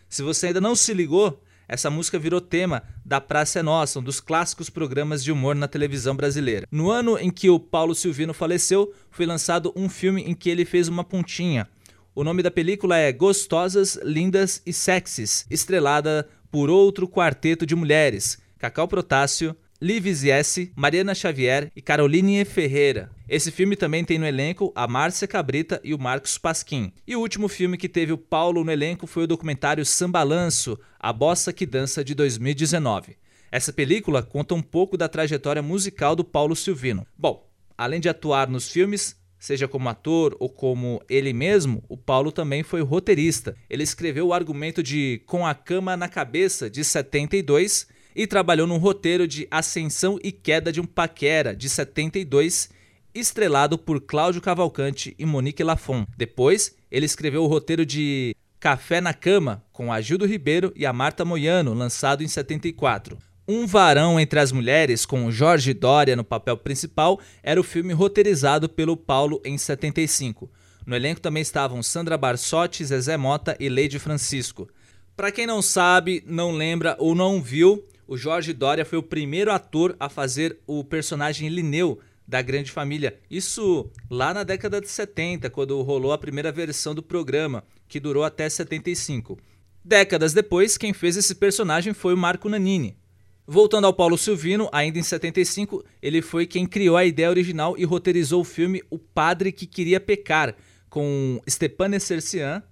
Se 0.09 0.23
você 0.23 0.49
ainda 0.49 0.61
não 0.61 0.77
se 0.77 0.95
ligou, 0.95 1.43
essa 1.69 1.91
música 1.91 2.19
virou 2.19 2.41
tema 2.41 2.83
da 3.05 3.21
Praça 3.21 3.59
é 3.59 3.63
Nossa, 3.63 3.99
um 3.99 4.03
dos 4.03 4.21
clássicos 4.21 4.71
programas 4.71 5.23
de 5.23 5.31
humor 5.31 5.55
na 5.55 5.69
televisão 5.69 6.17
brasileira. 6.17 6.67
No 6.73 6.91
ano 6.91 7.19
em 7.19 7.31
que 7.31 7.51
o 7.51 7.61
Paulo 7.61 7.95
Silvino 7.95 8.33
faleceu, 8.33 8.93
foi 9.11 9.27
lançado 9.27 9.71
um 9.77 9.87
filme 9.87 10.23
em 10.23 10.35
que 10.35 10.49
ele 10.49 10.65
fez 10.65 10.89
uma 10.89 11.05
pontinha. 11.05 11.69
O 12.15 12.25
nome 12.25 12.43
da 12.43 12.51
película 12.51 12.97
é 12.97 13.13
Gostosas, 13.13 14.01
Lindas 14.03 14.63
e 14.65 14.73
Sexys, 14.73 15.47
estrelada 15.51 16.27
por 16.51 16.71
outro 16.71 17.07
quarteto 17.07 17.67
de 17.67 17.77
mulheres, 17.77 18.39
Cacau 18.59 18.89
Protássio, 18.89 19.55
Liv 19.81 20.09
S, 20.29 20.73
Mariana 20.75 21.15
Xavier 21.15 21.71
e 21.77 21.81
Caroline 21.81 22.45
Ferreira. 22.45 23.13
Esse 23.29 23.53
filme 23.53 23.77
também 23.77 24.05
tem 24.05 24.19
no 24.19 24.27
elenco 24.27 24.73
a 24.75 24.89
Márcia 24.89 25.29
Cabrita 25.29 25.81
e 25.85 25.95
o 25.95 25.99
Marcos 26.01 26.37
Pasquim. 26.37 26.93
E 27.07 27.15
o 27.15 27.21
último 27.21 27.47
filme 27.47 27.79
que 27.79 27.89
teve 27.89 28.13
o 28.13 28.19
Paulo 28.19 28.65
no 28.65 28.73
elenco 28.73 29.07
foi 29.07 29.23
o 29.23 29.27
documentário 29.29 29.87
Sambalanço, 29.87 30.77
A 30.99 31.13
Bossa 31.13 31.53
que 31.53 31.65
Dança 31.65 32.03
de 32.03 32.13
2019. 32.13 33.17
Essa 33.53 33.73
película 33.73 34.21
conta 34.21 34.53
um 34.53 34.63
pouco 34.63 34.97
da 34.97 35.09
trajetória 35.09 35.63
musical 35.63 36.17
do 36.17 36.25
Paulo 36.25 36.57
Silvino. 36.57 37.07
Bom, 37.17 37.49
além 37.77 38.01
de 38.01 38.09
atuar 38.09 38.49
nos 38.49 38.69
filmes, 38.69 39.15
seja 39.39 39.69
como 39.69 39.89
ator 39.89 40.37
ou 40.41 40.49
como 40.49 41.01
ele 41.09 41.33
mesmo, 41.33 41.85
o 41.89 41.97
Paulo 41.97 42.33
também 42.33 42.65
foi 42.65 42.83
roteirista. 42.83 43.55
Ele 43.71 43.85
escreveu 43.85 44.27
o 44.27 44.33
argumento 44.35 44.83
de 44.83 45.23
Com 45.25 45.47
a 45.47 45.55
Cama 45.55 45.97
na 45.97 46.09
Cabeça, 46.09 46.69
de 46.69 46.83
72, 46.83 47.87
e 48.15 48.27
trabalhou 48.27 48.67
no 48.67 48.77
roteiro 48.77 49.27
de 49.27 49.47
Ascensão 49.51 50.19
e 50.23 50.33
Queda 50.33 50.73
de 50.73 50.81
um 50.81 50.85
Paquera, 50.85 51.55
de 51.55 51.69
72, 51.69 52.71
estrelado 53.15 53.79
por 53.79 54.01
Cláudio 54.01 54.41
Cavalcante 54.41 55.15
e 55.19 55.25
Monique 55.25 55.63
Lafon. 55.63 56.07
Depois, 56.17 56.75
ele 56.91 57.07
escreveu 57.07 57.45
o 57.45 57.47
roteiro 57.47 57.85
de 57.85 58.35
Café 58.61 59.01
na 59.01 59.15
Cama, 59.15 59.65
com 59.73 59.93
a 59.93 60.01
Gildo 60.01 60.27
Ribeiro 60.27 60.73
e 60.75 60.85
a 60.85 60.93
Marta 60.93 61.25
Moiano, 61.25 61.75
lançado 61.75 62.23
em 62.23 62.29
74. 62.29 63.19
Um 63.47 63.67
Varão 63.67 64.21
entre 64.21 64.41
as 64.41 64.53
Mulheres, 64.53 65.07
com 65.07 65.31
Jorge 65.31 65.73
Dória 65.73 66.15
no 66.15 66.25
papel 66.25 66.57
principal, 66.57 67.19
era 67.43 67.59
o 67.59 67.65
filme 67.65 67.95
roteirizado 67.95 68.69
pelo 68.69 68.97
Paulo 68.97 69.41
em 69.45 69.57
75. 69.57 70.51
No 70.85 70.95
elenco 70.97 71.21
também 71.21 71.41
estavam 71.41 71.83
Sandra 71.83 72.19
Barsotti, 72.19 72.85
Zezé 72.85 73.17
Mota 73.17 73.57
e 73.61 73.69
Leide 73.69 73.99
Francisco. 73.99 74.69
Para 75.17 75.33
quem 75.33 75.47
não 75.47 75.63
sabe, 75.63 76.23
não 76.27 76.53
lembra 76.53 76.97
ou 76.99 77.15
não 77.15 77.43
viu, 77.43 77.85
o 78.09 78.17
Jorge 78.17 78.55
Dória 78.55 78.87
foi 78.87 78.99
o 78.99 79.03
primeiro 79.03 79.53
ator 79.53 79.95
a 80.01 80.09
fazer 80.09 80.59
o 80.67 80.83
personagem 80.83 81.51
Lineu 81.51 82.01
da 82.27 82.41
Grande 82.41 82.73
Família. 82.73 83.21
Isso 83.31 83.91
lá 84.11 84.33
na 84.33 84.43
década 84.43 84.81
de 84.81 84.89
70, 84.89 85.51
quando 85.51 85.81
rolou 85.83 86.11
a 86.11 86.19
primeira 86.19 86.51
versão 86.51 86.95
do 86.95 87.03
programa, 87.03 87.63
que 87.87 88.01
durou 88.01 88.25
até 88.25 88.49
75. 88.49 89.39
Décadas 89.85 90.33
depois, 90.33 90.79
quem 90.79 90.95
fez 90.95 91.19
esse 91.19 91.35
personagem 91.35 91.93
foi 91.93 92.15
o 92.15 92.17
Marco 92.17 92.49
Nanini. 92.49 92.97
Voltando 93.47 93.87
ao 93.87 93.95
Paulo 93.95 94.17
Silvino, 94.17 94.71
ainda 94.73 94.99
em 94.99 95.03
75, 95.03 95.85
ele 96.01 96.23
foi 96.23 96.47
quem 96.47 96.67
criou 96.67 96.97
a 96.97 97.05
ideia 97.05 97.29
original 97.29 97.77
e 97.77 97.85
roteirizou 97.85 98.41
o 98.41 98.45
filme 98.45 98.83
O 98.91 98.99
Padre 98.99 99.53
que 99.53 99.67
Queria 99.67 100.01
Pecar, 100.01 100.55
com 100.89 101.41
Stepan 101.49 101.95
Essercian, 101.95 102.63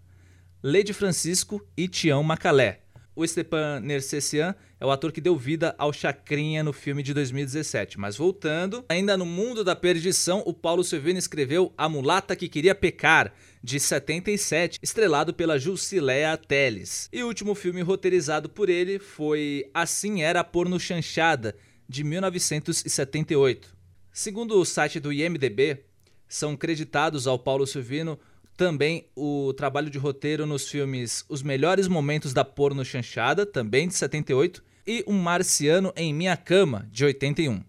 Lady 0.63 0.95
Francisco 0.95 1.63
e 1.77 1.89
Tião 1.89 2.23
Macalé. 2.23 2.86
O 3.17 3.27
Stepan 3.27 3.81
Nercessian 3.81 4.55
é 4.79 4.85
o 4.85 4.91
ator 4.91 5.11
que 5.11 5.23
deu 5.23 5.35
vida 5.39 5.75
ao 5.79 5.91
Chacrinha 5.91 6.63
no 6.63 6.71
filme 6.71 7.03
de 7.03 7.15
2017. 7.15 7.99
Mas 7.99 8.15
voltando, 8.15 8.85
ainda 8.91 9.17
no 9.17 9.25
mundo 9.25 9.65
da 9.65 9.75
perdição, 9.75 10.43
o 10.45 10.53
Paulo 10.53 10.85
Silvino 10.85 11.19
escreveu 11.19 11.73
A 11.79 11.89
Mulata 11.89 12.37
que 12.37 12.47
Queria 12.47 12.75
Pecar, 12.75 13.33
de 13.65 13.81
77, 13.81 14.79
estrelado 14.83 15.33
pela 15.33 15.59
Jusilea 15.59 16.37
Teles. 16.37 17.09
E 17.11 17.23
o 17.23 17.27
último 17.27 17.55
filme 17.55 17.81
roteirizado 17.81 18.51
por 18.51 18.69
ele 18.69 18.99
foi 18.99 19.71
Assim 19.73 20.21
Era 20.23 20.41
a 20.41 20.45
Porno 20.45 20.79
Chanchada, 20.79 21.57
de 21.89 22.05
1978. 22.05 23.75
Segundo 24.13 24.61
o 24.61 24.65
site 24.67 25.01
do 25.01 25.11
IMDB, 25.11 25.87
são 26.29 26.55
creditados 26.55 27.27
ao 27.27 27.39
Paulo 27.39 27.67
Silvino 27.67 28.19
também 28.57 29.07
o 29.15 29.53
trabalho 29.53 29.91
de 29.91 29.99
roteiro 29.99 30.47
nos 30.47 30.69
filmes 30.69 31.25
Os 31.29 31.43
Melhores 31.43 31.87
Momentos 31.87 32.33
da 32.33 32.45
Porno 32.45 32.85
Chanchada, 32.85 33.45
também 33.45 33.87
de 33.87 33.95
78, 33.95 34.65
e 34.87 35.05
Um 35.07 35.19
Marciano 35.19 35.93
em 35.95 36.15
Minha 36.15 36.37
Cama, 36.37 36.89
de 36.91 37.05
81. 37.05 37.61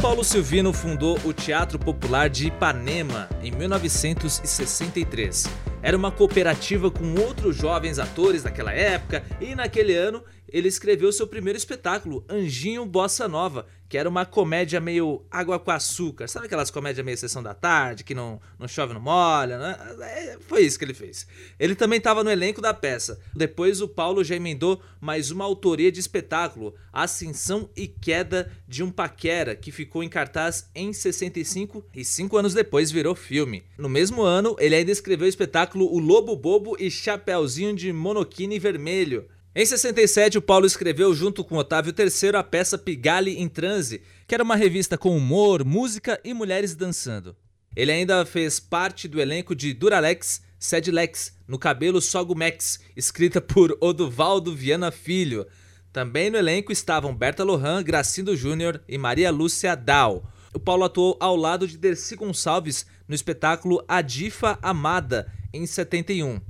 Paulo 0.00 0.22
Silvino 0.22 0.72
fundou 0.72 1.18
o 1.24 1.32
Teatro 1.32 1.80
Popular 1.80 2.30
de 2.30 2.46
Ipanema 2.46 3.28
em 3.42 3.50
1963. 3.50 5.71
Era 5.82 5.96
uma 5.96 6.12
cooperativa 6.12 6.92
com 6.92 7.14
outros 7.20 7.56
jovens 7.56 7.98
atores 7.98 8.44
daquela 8.44 8.72
época 8.72 9.24
e 9.40 9.52
naquele 9.54 9.94
ano 9.94 10.22
ele 10.48 10.68
escreveu 10.68 11.12
seu 11.12 11.26
primeiro 11.26 11.56
espetáculo, 11.56 12.24
Anjinho 12.28 12.86
Bossa 12.86 13.26
Nova, 13.26 13.66
que 13.92 13.98
era 13.98 14.08
uma 14.08 14.24
comédia 14.24 14.80
meio 14.80 15.22
água 15.30 15.58
com 15.58 15.70
açúcar. 15.70 16.26
Sabe 16.26 16.46
aquelas 16.46 16.70
comédias 16.70 17.04
meio 17.04 17.18
sessão 17.18 17.42
da 17.42 17.52
tarde, 17.52 18.04
que 18.04 18.14
não, 18.14 18.40
não 18.58 18.66
chove, 18.66 18.94
não 18.94 19.00
molha? 19.02 19.58
Né? 19.58 19.76
É, 20.00 20.38
foi 20.48 20.62
isso 20.62 20.78
que 20.78 20.84
ele 20.86 20.94
fez. 20.94 21.26
Ele 21.60 21.74
também 21.74 21.98
estava 21.98 22.24
no 22.24 22.30
elenco 22.30 22.62
da 22.62 22.72
peça. 22.72 23.20
Depois 23.36 23.82
o 23.82 23.88
Paulo 23.88 24.24
já 24.24 24.34
emendou 24.34 24.80
mais 24.98 25.30
uma 25.30 25.44
autoria 25.44 25.92
de 25.92 26.00
espetáculo, 26.00 26.74
Ascensão 26.90 27.68
e 27.76 27.86
Queda 27.86 28.50
de 28.66 28.82
um 28.82 28.90
Paquera, 28.90 29.54
que 29.54 29.70
ficou 29.70 30.02
em 30.02 30.08
cartaz 30.08 30.70
em 30.74 30.90
65 30.90 31.84
e 31.94 32.02
cinco 32.02 32.38
anos 32.38 32.54
depois 32.54 32.90
virou 32.90 33.14
filme. 33.14 33.62
No 33.76 33.90
mesmo 33.90 34.22
ano, 34.22 34.56
ele 34.58 34.74
ainda 34.74 34.90
escreveu 34.90 35.26
o 35.26 35.28
espetáculo 35.28 35.84
O 35.84 35.98
Lobo 35.98 36.34
Bobo 36.34 36.78
e 36.80 36.90
Chapeuzinho 36.90 37.76
de 37.76 37.92
Monoquine 37.92 38.58
Vermelho. 38.58 39.28
Em 39.54 39.66
67, 39.66 40.38
o 40.38 40.42
Paulo 40.42 40.64
escreveu 40.64 41.12
junto 41.12 41.44
com 41.44 41.58
Otávio 41.58 41.92
III 41.94 42.36
a 42.36 42.42
peça 42.42 42.78
Pigalle 42.78 43.38
em 43.38 43.46
Transe, 43.50 44.00
que 44.26 44.34
era 44.34 44.42
uma 44.42 44.56
revista 44.56 44.96
com 44.96 45.14
humor, 45.14 45.62
música 45.62 46.18
e 46.24 46.32
mulheres 46.32 46.74
dançando. 46.74 47.36
Ele 47.76 47.92
ainda 47.92 48.24
fez 48.24 48.58
parte 48.58 49.06
do 49.06 49.20
elenco 49.20 49.54
de 49.54 49.74
Duralex, 49.74 50.40
Sedlex, 50.58 51.36
No 51.46 51.58
Cabelo 51.58 52.00
Sogumex, 52.00 52.80
escrita 52.96 53.42
por 53.42 53.76
Oduvaldo 53.78 54.56
Viana 54.56 54.90
Filho. 54.90 55.46
Também 55.92 56.30
no 56.30 56.38
elenco 56.38 56.72
estavam 56.72 57.14
Berta 57.14 57.44
Lohan, 57.44 57.82
Gracindo 57.82 58.34
Júnior 58.34 58.82
e 58.88 58.96
Maria 58.96 59.30
Lúcia 59.30 59.74
Dal. 59.74 60.32
O 60.54 60.58
Paulo 60.58 60.84
atuou 60.84 61.18
ao 61.20 61.36
lado 61.36 61.68
de 61.68 61.76
Dercy 61.76 62.16
Gonçalves 62.16 62.86
no 63.06 63.14
espetáculo 63.14 63.84
Adifa 63.86 64.58
Amada, 64.62 65.30
em 65.52 65.66
71. 65.66 66.40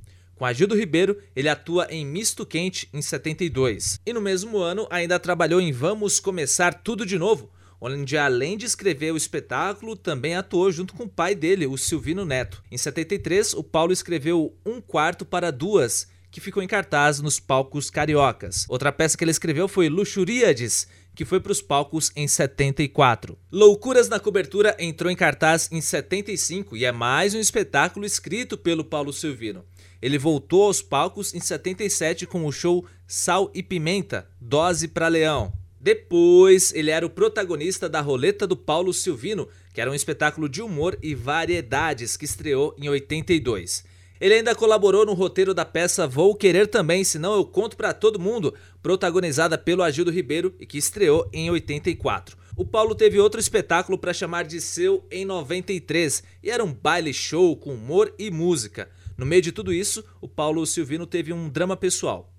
Com 0.42 0.46
Agildo 0.46 0.74
Ribeiro, 0.74 1.16
ele 1.36 1.48
atua 1.48 1.86
em 1.88 2.04
Misto 2.04 2.44
Quente 2.44 2.88
em 2.92 3.00
72. 3.00 4.00
E 4.04 4.12
no 4.12 4.20
mesmo 4.20 4.58
ano 4.58 4.88
ainda 4.90 5.20
trabalhou 5.20 5.60
em 5.60 5.70
Vamos 5.70 6.18
Começar 6.18 6.82
Tudo 6.82 7.06
de 7.06 7.16
Novo, 7.16 7.48
onde 7.80 8.18
além 8.18 8.56
de 8.56 8.66
escrever 8.66 9.12
o 9.12 9.16
espetáculo, 9.16 9.94
também 9.94 10.34
atuou 10.34 10.72
junto 10.72 10.94
com 10.94 11.04
o 11.04 11.08
pai 11.08 11.36
dele, 11.36 11.64
o 11.64 11.78
Silvino 11.78 12.24
Neto. 12.24 12.60
Em 12.72 12.76
73, 12.76 13.54
o 13.54 13.62
Paulo 13.62 13.92
escreveu 13.92 14.52
Um 14.66 14.80
Quarto 14.80 15.24
para 15.24 15.52
Duas, 15.52 16.08
que 16.28 16.40
ficou 16.40 16.60
em 16.60 16.66
cartaz 16.66 17.20
nos 17.20 17.38
palcos 17.38 17.88
cariocas. 17.88 18.66
Outra 18.68 18.90
peça 18.90 19.16
que 19.16 19.22
ele 19.22 19.30
escreveu 19.30 19.68
foi 19.68 19.88
Luxuríades, 19.88 20.88
que 21.14 21.24
foi 21.24 21.40
para 21.40 21.52
os 21.52 21.62
palcos 21.62 22.10
em 22.16 22.26
74. 22.26 23.38
Loucuras 23.50 24.08
na 24.08 24.18
Cobertura 24.18 24.74
entrou 24.78 25.12
em 25.12 25.14
cartaz 25.14 25.68
em 25.70 25.80
75 25.80 26.76
e 26.76 26.84
é 26.84 26.90
mais 26.90 27.34
um 27.34 27.38
espetáculo 27.38 28.04
escrito 28.04 28.56
pelo 28.56 28.82
Paulo 28.82 29.12
Silvino. 29.12 29.64
Ele 30.02 30.18
voltou 30.18 30.64
aos 30.64 30.82
palcos 30.82 31.32
em 31.32 31.38
77 31.38 32.26
com 32.26 32.44
o 32.44 32.50
show 32.50 32.84
Sal 33.06 33.52
e 33.54 33.62
Pimenta, 33.62 34.28
Dose 34.40 34.88
para 34.88 35.06
Leão. 35.06 35.52
Depois, 35.80 36.72
ele 36.74 36.90
era 36.90 37.06
o 37.06 37.10
protagonista 37.10 37.88
da 37.88 38.00
Roleta 38.00 38.46
do 38.46 38.56
Paulo 38.56 38.92
Silvino, 38.92 39.48
que 39.72 39.80
era 39.80 39.90
um 39.90 39.94
espetáculo 39.94 40.48
de 40.48 40.60
humor 40.60 40.98
e 41.00 41.14
variedades 41.14 42.16
que 42.16 42.24
estreou 42.24 42.74
em 42.76 42.88
82. 42.88 43.84
Ele 44.20 44.34
ainda 44.34 44.54
colaborou 44.54 45.04
no 45.04 45.14
roteiro 45.14 45.52
da 45.52 45.64
peça 45.64 46.06
Vou 46.06 46.36
Querer 46.36 46.68
Também, 46.68 47.02
senão 47.02 47.34
eu 47.34 47.44
conto 47.44 47.76
para 47.76 47.92
todo 47.92 48.20
mundo, 48.20 48.54
protagonizada 48.80 49.58
pelo 49.58 49.82
Agildo 49.82 50.12
Ribeiro 50.12 50.54
e 50.60 50.66
que 50.66 50.78
estreou 50.78 51.28
em 51.32 51.50
84. 51.50 52.36
O 52.56 52.64
Paulo 52.64 52.94
teve 52.94 53.18
outro 53.18 53.40
espetáculo 53.40 53.98
para 53.98 54.12
chamar 54.12 54.44
de 54.44 54.60
seu 54.60 55.04
em 55.10 55.24
93 55.24 56.22
e 56.42 56.50
era 56.50 56.62
um 56.62 56.72
baile 56.72 57.12
show 57.12 57.56
com 57.56 57.74
humor 57.74 58.14
e 58.18 58.30
música. 58.30 58.88
No 59.22 59.26
meio 59.26 59.40
de 59.40 59.52
tudo 59.52 59.72
isso, 59.72 60.04
o 60.20 60.26
Paulo 60.26 60.66
Silvino 60.66 61.06
teve 61.06 61.32
um 61.32 61.48
drama 61.48 61.76
pessoal. 61.76 62.34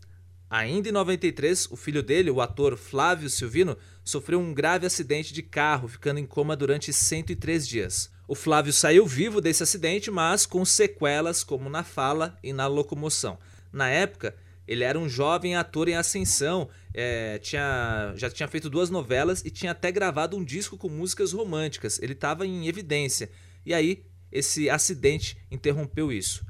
Ainda 0.50 0.90
em 0.90 0.92
93, 0.92 1.72
o 1.72 1.78
filho 1.78 2.04
dele, 2.04 2.30
o 2.30 2.42
ator 2.42 2.76
Flávio 2.76 3.30
Silvino, 3.30 3.78
sofreu 4.04 4.38
um 4.38 4.54
grave 4.54 4.86
acidente 4.86 5.34
de 5.34 5.42
carro, 5.42 5.88
ficando 5.88 6.20
em 6.20 6.26
coma 6.26 6.58
durante 6.58 6.92
103 6.92 7.66
dias. 7.66 8.12
O 8.28 8.36
Flávio 8.36 8.74
saiu 8.74 9.08
vivo 9.08 9.40
desse 9.40 9.64
acidente, 9.64 10.12
mas 10.12 10.46
com 10.46 10.66
sequelas 10.66 11.42
como 11.42 11.70
na 11.70 11.86
fala 11.86 12.38
e 12.44 12.52
na 12.52 12.68
locomoção. 12.68 13.40
Na 13.72 13.88
época, 13.88 14.36
ele 14.68 14.84
era 14.84 15.00
um 15.00 15.08
jovem 15.08 15.56
ator 15.56 15.88
em 15.88 15.96
ascensão, 15.96 16.68
é, 16.94 17.40
tinha, 17.40 18.12
já 18.18 18.30
tinha 18.30 18.50
feito 18.50 18.70
duas 18.70 18.90
novelas 18.90 19.42
e 19.46 19.50
tinha 19.50 19.72
até 19.72 19.90
gravado 19.90 20.36
um 20.36 20.44
disco 20.44 20.78
com 20.78 20.90
músicas 20.90 21.32
românticas. 21.32 21.98
Ele 22.02 22.12
estava 22.12 22.46
em 22.46 22.68
evidência. 22.68 23.32
E 23.66 23.74
aí, 23.74 24.04
esse 24.30 24.70
acidente 24.70 25.38
interrompeu 25.50 26.12
isso. 26.12 26.46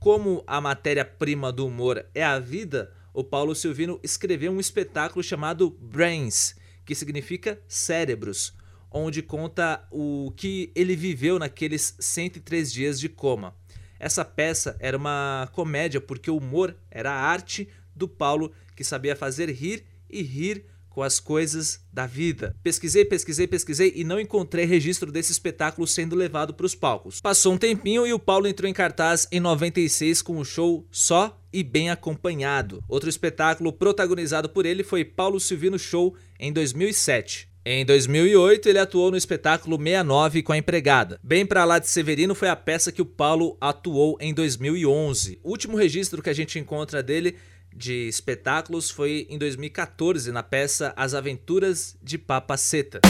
Como 0.00 0.42
a 0.46 0.62
matéria-prima 0.62 1.52
do 1.52 1.66
humor 1.66 2.06
é 2.14 2.24
a 2.24 2.38
vida, 2.38 2.90
o 3.12 3.22
Paulo 3.22 3.54
Silvino 3.54 4.00
escreveu 4.02 4.50
um 4.50 4.58
espetáculo 4.58 5.22
chamado 5.22 5.68
Brains, 5.78 6.54
que 6.86 6.94
significa 6.94 7.60
cérebros, 7.68 8.56
onde 8.90 9.20
conta 9.20 9.86
o 9.90 10.32
que 10.34 10.72
ele 10.74 10.96
viveu 10.96 11.38
naqueles 11.38 11.94
103 12.00 12.72
dias 12.72 12.98
de 12.98 13.10
coma. 13.10 13.54
Essa 13.98 14.24
peça 14.24 14.74
era 14.80 14.96
uma 14.96 15.50
comédia 15.52 16.00
porque 16.00 16.30
o 16.30 16.38
humor 16.38 16.74
era 16.90 17.12
a 17.12 17.20
arte 17.20 17.68
do 17.94 18.08
Paulo 18.08 18.54
que 18.74 18.82
sabia 18.82 19.14
fazer 19.14 19.50
rir 19.50 19.84
e 20.08 20.22
rir 20.22 20.64
com 21.00 21.04
as 21.04 21.18
coisas 21.18 21.80
da 21.90 22.06
vida. 22.06 22.54
Pesquisei, 22.62 23.06
pesquisei, 23.06 23.46
pesquisei 23.46 23.90
e 23.96 24.04
não 24.04 24.20
encontrei 24.20 24.66
registro 24.66 25.10
desse 25.10 25.32
espetáculo 25.32 25.86
sendo 25.86 26.14
levado 26.14 26.52
para 26.52 26.66
os 26.66 26.74
palcos. 26.74 27.22
Passou 27.22 27.54
um 27.54 27.56
tempinho 27.56 28.06
e 28.06 28.12
o 28.12 28.18
Paulo 28.18 28.46
entrou 28.46 28.68
em 28.68 28.74
cartaz 28.74 29.26
em 29.32 29.40
96 29.40 30.20
com 30.20 30.36
o 30.36 30.44
show 30.44 30.86
Só 30.90 31.40
e 31.50 31.62
Bem 31.62 31.88
Acompanhado. 31.88 32.84
Outro 32.86 33.08
espetáculo 33.08 33.72
protagonizado 33.72 34.50
por 34.50 34.66
ele 34.66 34.84
foi 34.84 35.02
Paulo 35.02 35.40
Silvino 35.40 35.78
Show 35.78 36.14
em 36.38 36.52
2007. 36.52 37.48
Em 37.64 37.84
2008, 37.84 38.68
ele 38.68 38.78
atuou 38.78 39.10
no 39.10 39.16
espetáculo 39.16 39.76
69 39.76 40.42
com 40.42 40.52
a 40.52 40.58
empregada. 40.58 41.18
Bem 41.22 41.46
para 41.46 41.64
lá 41.64 41.78
de 41.78 41.88
Severino 41.88 42.34
foi 42.34 42.48
a 42.48 42.56
peça 42.56 42.92
que 42.92 43.02
o 43.02 43.06
Paulo 43.06 43.56
atuou 43.58 44.18
em 44.20 44.34
2011. 44.34 45.38
O 45.42 45.50
último 45.50 45.76
registro 45.76 46.22
que 46.22 46.30
a 46.30 46.34
gente 46.34 46.58
encontra 46.58 47.02
dele 47.02 47.36
de 47.74 48.08
espetáculos 48.08 48.90
foi 48.90 49.26
em 49.30 49.38
2014 49.38 50.30
na 50.32 50.42
peça 50.42 50.92
As 50.96 51.14
Aventuras 51.14 51.96
de 52.02 52.18
Papaceta. 52.18 53.00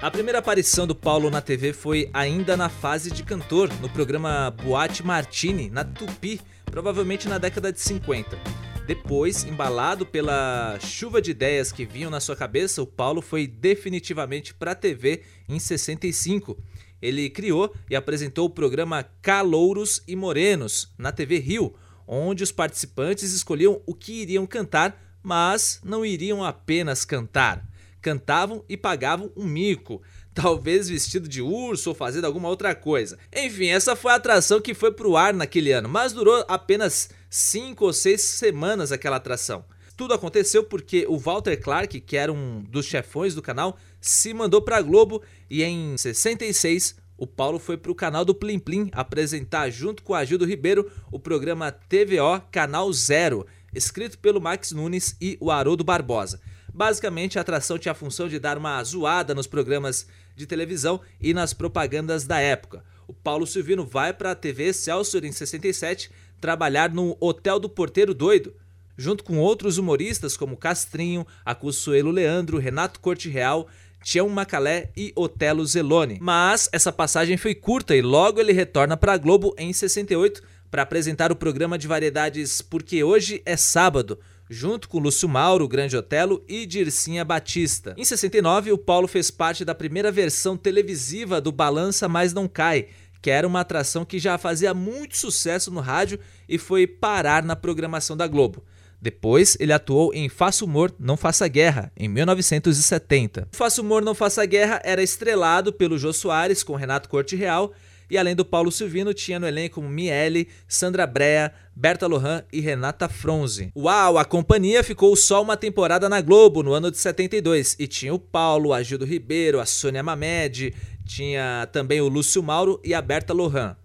A 0.00 0.10
primeira 0.10 0.38
aparição 0.38 0.86
do 0.86 0.94
Paulo 0.94 1.30
na 1.30 1.40
TV 1.40 1.72
foi 1.72 2.08
ainda 2.14 2.56
na 2.56 2.68
fase 2.68 3.10
de 3.10 3.22
cantor, 3.22 3.68
no 3.80 3.88
programa 3.88 4.50
Boate 4.50 5.04
Martini, 5.04 5.68
na 5.68 5.84
Tupi, 5.84 6.40
provavelmente 6.64 7.28
na 7.28 7.38
década 7.38 7.72
de 7.72 7.80
50. 7.80 8.65
Depois, 8.86 9.42
embalado 9.42 10.06
pela 10.06 10.78
chuva 10.78 11.20
de 11.20 11.32
ideias 11.32 11.72
que 11.72 11.84
vinham 11.84 12.08
na 12.08 12.20
sua 12.20 12.36
cabeça, 12.36 12.80
o 12.80 12.86
Paulo 12.86 13.20
foi 13.20 13.44
definitivamente 13.44 14.54
para 14.54 14.70
a 14.70 14.74
TV 14.76 15.22
em 15.48 15.58
65. 15.58 16.56
Ele 17.02 17.28
criou 17.28 17.74
e 17.90 17.96
apresentou 17.96 18.46
o 18.46 18.50
programa 18.50 19.02
Calouros 19.20 20.02
e 20.06 20.14
Morenos 20.14 20.94
na 20.96 21.10
TV 21.10 21.38
Rio, 21.38 21.74
onde 22.06 22.44
os 22.44 22.52
participantes 22.52 23.32
escolhiam 23.32 23.82
o 23.86 23.92
que 23.92 24.22
iriam 24.22 24.46
cantar, 24.46 25.18
mas 25.20 25.80
não 25.84 26.06
iriam 26.06 26.44
apenas 26.44 27.04
cantar. 27.04 27.68
Cantavam 28.00 28.64
e 28.68 28.76
pagavam 28.76 29.32
um 29.36 29.44
mico 29.44 30.00
talvez 30.36 30.86
vestido 30.86 31.26
de 31.26 31.40
urso 31.40 31.88
ou 31.88 31.94
fazendo 31.94 32.26
alguma 32.26 32.50
outra 32.50 32.74
coisa. 32.74 33.18
Enfim, 33.34 33.68
essa 33.68 33.96
foi 33.96 34.12
a 34.12 34.16
atração 34.16 34.60
que 34.60 34.74
foi 34.74 34.92
pro 34.92 35.16
ar 35.16 35.32
naquele 35.32 35.72
ano, 35.72 35.88
mas 35.88 36.12
durou 36.12 36.44
apenas 36.46 37.08
5 37.36 37.84
ou 37.84 37.92
6 37.92 38.18
semanas 38.18 38.90
aquela 38.90 39.16
atração. 39.16 39.62
Tudo 39.94 40.14
aconteceu 40.14 40.64
porque 40.64 41.04
o 41.06 41.18
Walter 41.18 41.54
Clark, 41.60 42.00
que 42.00 42.16
era 42.16 42.32
um 42.32 42.62
dos 42.62 42.86
chefões 42.86 43.34
do 43.34 43.42
canal, 43.42 43.76
se 44.00 44.32
mandou 44.32 44.62
para 44.62 44.78
a 44.78 44.82
Globo 44.82 45.22
e 45.50 45.62
em 45.62 45.98
66 45.98 46.96
o 47.18 47.26
Paulo 47.26 47.58
foi 47.58 47.76
para 47.76 47.92
o 47.92 47.94
canal 47.94 48.24
do 48.24 48.34
Plim 48.34 48.58
Plim 48.58 48.88
apresentar 48.90 49.68
junto 49.68 50.02
com 50.02 50.14
a 50.14 50.24
Gildo 50.24 50.46
Ribeiro 50.46 50.90
o 51.12 51.18
programa 51.18 51.70
TVO 51.70 52.40
Canal 52.50 52.90
Zero, 52.92 53.46
escrito 53.74 54.18
pelo 54.18 54.40
Max 54.40 54.72
Nunes 54.72 55.14
e 55.20 55.36
o 55.38 55.50
Haroldo 55.50 55.84
Barbosa. 55.84 56.40
Basicamente, 56.72 57.38
a 57.38 57.42
atração 57.42 57.78
tinha 57.78 57.92
a 57.92 57.94
função 57.94 58.28
de 58.28 58.38
dar 58.38 58.56
uma 58.56 58.82
zoada 58.82 59.34
nos 59.34 59.46
programas 59.46 60.06
de 60.34 60.46
televisão 60.46 61.00
e 61.20 61.34
nas 61.34 61.52
propagandas 61.52 62.26
da 62.26 62.40
época. 62.40 62.82
O 63.08 63.14
Paulo 63.14 63.46
Silvino 63.46 63.86
vai 63.86 64.12
para 64.12 64.32
a 64.32 64.34
TV 64.34 64.68
Excelsior 64.68 65.24
em 65.24 65.32
67 65.32 66.10
trabalhar 66.40 66.92
no 66.92 67.16
Hotel 67.20 67.58
do 67.58 67.68
Porteiro 67.68 68.14
Doido, 68.14 68.54
junto 68.96 69.24
com 69.24 69.38
outros 69.38 69.78
humoristas 69.78 70.36
como 70.36 70.56
Castrinho, 70.56 71.26
Acussuelo 71.44 72.10
Leandro, 72.10 72.58
Renato 72.58 73.00
Corte 73.00 73.28
Real, 73.28 73.68
Tião 74.02 74.28
Macalé 74.28 74.90
e 74.96 75.12
Otelo 75.16 75.66
Zelone. 75.66 76.18
Mas 76.20 76.68
essa 76.72 76.92
passagem 76.92 77.36
foi 77.36 77.54
curta 77.54 77.96
e 77.96 78.00
logo 78.00 78.40
ele 78.40 78.52
retorna 78.52 78.96
para 78.96 79.12
a 79.12 79.18
Globo 79.18 79.54
em 79.58 79.72
68 79.72 80.42
para 80.70 80.82
apresentar 80.82 81.32
o 81.32 81.36
programa 81.36 81.78
de 81.78 81.88
variedades 81.88 82.60
Porque 82.62 83.02
Hoje 83.02 83.42
é 83.44 83.56
Sábado, 83.56 84.18
junto 84.48 84.88
com 84.88 84.98
Lúcio 84.98 85.28
Mauro, 85.28 85.66
Grande 85.66 85.96
Otelo 85.96 86.44
e 86.48 86.66
Dircinha 86.66 87.24
Batista. 87.24 87.94
Em 87.96 88.04
69, 88.04 88.72
o 88.72 88.78
Paulo 88.78 89.08
fez 89.08 89.30
parte 89.30 89.64
da 89.64 89.74
primeira 89.74 90.12
versão 90.12 90.56
televisiva 90.56 91.40
do 91.40 91.50
Balança 91.50 92.08
Mas 92.08 92.32
Não 92.32 92.46
Cai, 92.46 92.88
que 93.26 93.30
era 93.32 93.44
uma 93.44 93.58
atração 93.58 94.04
que 94.04 94.20
já 94.20 94.38
fazia 94.38 94.72
muito 94.72 95.16
sucesso 95.16 95.68
no 95.68 95.80
rádio 95.80 96.20
e 96.48 96.58
foi 96.58 96.86
parar 96.86 97.42
na 97.42 97.56
programação 97.56 98.16
da 98.16 98.28
Globo. 98.28 98.62
Depois, 99.02 99.56
ele 99.58 99.72
atuou 99.72 100.14
em 100.14 100.28
Faça 100.28 100.64
Humor, 100.64 100.94
Não 100.96 101.16
Faça 101.16 101.48
Guerra, 101.48 101.90
em 101.96 102.06
1970. 102.06 103.48
Faça 103.50 103.82
Humor, 103.82 104.00
Não 104.00 104.14
Faça 104.14 104.46
Guerra 104.46 104.80
era 104.84 105.02
estrelado 105.02 105.72
pelo 105.72 105.98
Jô 105.98 106.12
Soares 106.12 106.62
com 106.62 106.76
Renato 106.76 107.08
Corte 107.08 107.34
Real 107.34 107.74
e 108.10 108.16
além 108.16 108.36
do 108.36 108.44
Paulo 108.44 108.70
Silvino, 108.70 109.12
tinha 109.12 109.38
no 109.38 109.46
elenco 109.46 109.82
Miele, 109.82 110.48
Sandra 110.68 111.06
Brea, 111.06 111.52
Berta 111.74 112.06
Lohan 112.06 112.44
e 112.52 112.60
Renata 112.60 113.08
Fronze. 113.08 113.70
Uau, 113.76 114.16
a 114.16 114.24
companhia 114.24 114.82
ficou 114.84 115.14
só 115.16 115.42
uma 115.42 115.56
temporada 115.56 116.08
na 116.08 116.20
Globo 116.20 116.62
no 116.62 116.72
ano 116.72 116.90
de 116.90 116.98
72 116.98 117.76
e 117.78 117.86
tinha 117.86 118.14
o 118.14 118.18
Paulo, 118.18 118.72
a 118.72 118.82
Gildo 118.82 119.04
Ribeiro, 119.04 119.60
a 119.60 119.66
Sônia 119.66 120.02
Mamed, 120.02 120.72
tinha 121.06 121.68
também 121.72 122.00
o 122.00 122.08
Lúcio 122.08 122.42
Mauro 122.42 122.80
e 122.84 122.92
a 122.92 123.00
Berta 123.00 123.32
Lohan. 123.32 123.76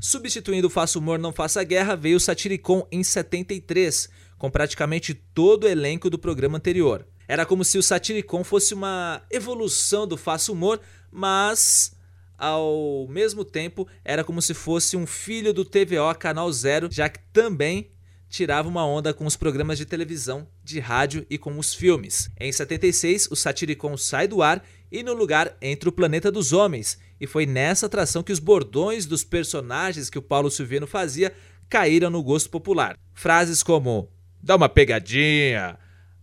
Substituindo 0.00 0.66
o 0.66 0.70
Faça 0.70 0.98
Humor 0.98 1.18
Não 1.18 1.30
Faça 1.30 1.62
Guerra, 1.62 1.94
veio 1.94 2.16
o 2.16 2.20
Satiricon 2.20 2.86
em 2.90 3.04
73, 3.04 4.08
com 4.38 4.50
praticamente 4.50 5.12
todo 5.12 5.64
o 5.64 5.68
elenco 5.68 6.08
do 6.08 6.18
programa 6.18 6.56
anterior. 6.56 7.06
Era 7.28 7.44
como 7.44 7.64
se 7.64 7.76
o 7.76 7.82
Satiricon 7.82 8.42
fosse 8.42 8.72
uma 8.72 9.22
evolução 9.30 10.06
do 10.06 10.16
Faça 10.16 10.50
Humor, 10.50 10.80
mas 11.12 11.94
ao 12.38 13.06
mesmo 13.08 13.44
tempo 13.44 13.86
era 14.02 14.24
como 14.24 14.40
se 14.40 14.54
fosse 14.54 14.96
um 14.96 15.06
filho 15.06 15.52
do 15.52 15.64
TVO 15.64 16.14
Canal 16.18 16.50
Zero, 16.50 16.88
já 16.90 17.08
que 17.10 17.20
também 17.30 17.90
tirava 18.30 18.68
uma 18.68 18.86
onda 18.86 19.12
com 19.12 19.26
os 19.26 19.36
programas 19.36 19.76
de 19.76 19.84
televisão, 19.84 20.46
de 20.62 20.78
rádio 20.78 21.26
e 21.28 21.36
com 21.36 21.58
os 21.58 21.74
filmes. 21.74 22.30
Em 22.38 22.50
76, 22.50 23.28
o 23.30 23.36
Satiricon 23.36 23.96
sai 23.96 24.28
do 24.28 24.40
ar 24.40 24.64
e 24.90 25.02
no 25.02 25.12
lugar 25.12 25.56
entra 25.60 25.88
o 25.88 25.92
Planeta 25.92 26.30
dos 26.30 26.52
Homens, 26.52 26.98
e 27.20 27.26
foi 27.26 27.44
nessa 27.44 27.86
atração 27.86 28.22
que 28.22 28.32
os 28.32 28.38
bordões 28.38 29.04
dos 29.04 29.24
personagens 29.24 30.08
que 30.08 30.18
o 30.18 30.22
Paulo 30.22 30.50
Silvino 30.50 30.86
fazia 30.86 31.32
caíram 31.68 32.08
no 32.08 32.22
gosto 32.22 32.48
popular. 32.48 32.96
Frases 33.12 33.62
como 33.62 34.08
dá 34.42 34.56
uma 34.56 34.68
pegadinha, 34.68 35.78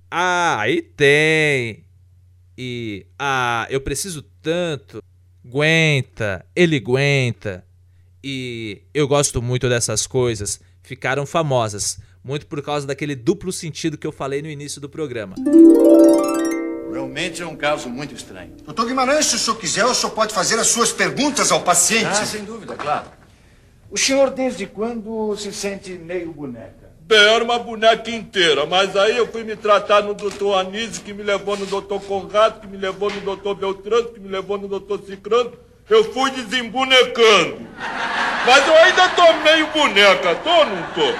ah, 0.10 0.60
aí 0.60 0.82
tem, 0.82 1.86
e 2.58 3.06
ah, 3.20 3.68
eu 3.70 3.80
preciso 3.80 4.24
tanto, 4.42 5.04
aguenta, 5.46 6.46
ele 6.56 6.78
aguenta. 6.78 7.64
E 8.24 8.82
eu 8.94 9.08
gosto 9.08 9.42
muito 9.42 9.70
dessas 9.70 10.08
coisas. 10.08 10.60
Ficaram 10.88 11.26
famosas, 11.26 12.00
muito 12.24 12.48
por 12.48 12.62
causa 12.62 12.88
daquele 12.88 13.14
duplo 13.14 13.52
sentido 13.52 13.98
que 13.98 14.08
eu 14.08 14.12
falei 14.14 14.42
no 14.42 14.48
início 14.48 14.80
do 14.80 14.88
programa. 14.88 15.36
Realmente 16.90 17.42
é 17.42 17.46
um 17.46 17.58
caso 17.58 17.90
muito 17.90 18.16
estranho. 18.16 18.54
Doutor 18.64 18.86
Guimarães, 18.88 19.26
se 19.26 19.36
o 19.36 19.38
senhor 19.38 19.58
quiser, 19.58 19.84
o 19.84 19.94
senhor 19.94 20.14
pode 20.14 20.34
fazer 20.34 20.58
as 20.58 20.68
suas 20.68 20.94
perguntas 20.94 21.52
ao 21.52 21.60
paciente. 21.60 22.06
Ah, 22.06 22.26
sem 22.26 22.46
dúvida, 22.46 22.74
claro. 22.74 23.08
O 23.92 23.98
senhor 23.98 24.30
desde 24.30 24.66
quando 24.66 25.36
se 25.36 25.52
sente 25.52 25.92
meio 25.92 26.32
boneca? 26.32 26.90
Bem, 27.02 27.20
era 27.20 27.44
uma 27.44 27.60
boneca 27.60 28.10
inteira, 28.10 28.66
mas 28.66 28.96
aí 28.96 29.18
eu 29.18 29.28
fui 29.28 29.44
me 29.44 29.58
tratar 29.58 30.04
no 30.04 30.14
doutor 30.14 30.58
Anísio, 30.58 31.04
que 31.04 31.12
me 31.12 31.22
levou 31.22 31.58
no 31.58 31.66
doutor 31.66 32.00
Conrado, 32.00 32.62
que 32.62 32.68
me 32.68 32.78
levou 32.78 33.10
no 33.12 33.20
doutor 33.20 33.56
Beltrano, 33.56 34.08
que 34.08 34.22
me 34.22 34.30
levou 34.30 34.58
no 34.58 34.70
doutor 34.70 35.02
Cicrano. 35.06 35.52
Eu 35.90 36.14
fui 36.14 36.30
desembonecando. 36.32 37.66
Mas 38.46 38.68
eu 38.68 38.78
ainda 38.78 39.10
tô 39.10 39.34
meio 39.44 39.68
boneca, 39.68 40.36
tô 40.36 40.50
ou 40.50 40.66
não 40.66 40.84
tô? 40.94 41.14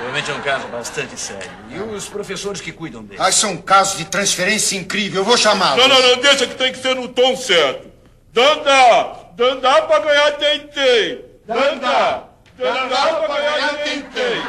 Realmente 0.00 0.30
é 0.30 0.34
um 0.34 0.40
caso 0.40 0.66
bastante 0.68 1.18
sério. 1.18 1.50
E 1.70 1.78
os 1.78 2.06
professores 2.08 2.60
que 2.60 2.72
cuidam 2.72 3.02
dele? 3.02 3.20
Ah, 3.22 3.28
isso 3.28 3.44
é 3.44 3.48
um 3.50 3.58
caso 3.58 3.98
de 3.98 4.06
transferência 4.06 4.76
incrível. 4.76 5.20
Eu 5.20 5.24
vou 5.24 5.36
chamá-lo. 5.36 5.76
Não, 5.76 5.88
não, 5.88 6.00
não, 6.00 6.16
deixa 6.22 6.46
que 6.46 6.54
tem 6.54 6.72
que 6.72 6.78
ser 6.78 6.94
no 6.94 7.08
tom 7.08 7.36
certo. 7.36 7.90
Danda! 8.32 9.26
Danda 9.34 9.82
pra 9.82 9.98
ganhar 9.98 10.32
tentei! 10.32 11.24
Danda! 11.46 12.24
Danda 12.58 12.96
pra 12.96 13.40
ganhar 13.40 13.74
tentei! 13.84 14.42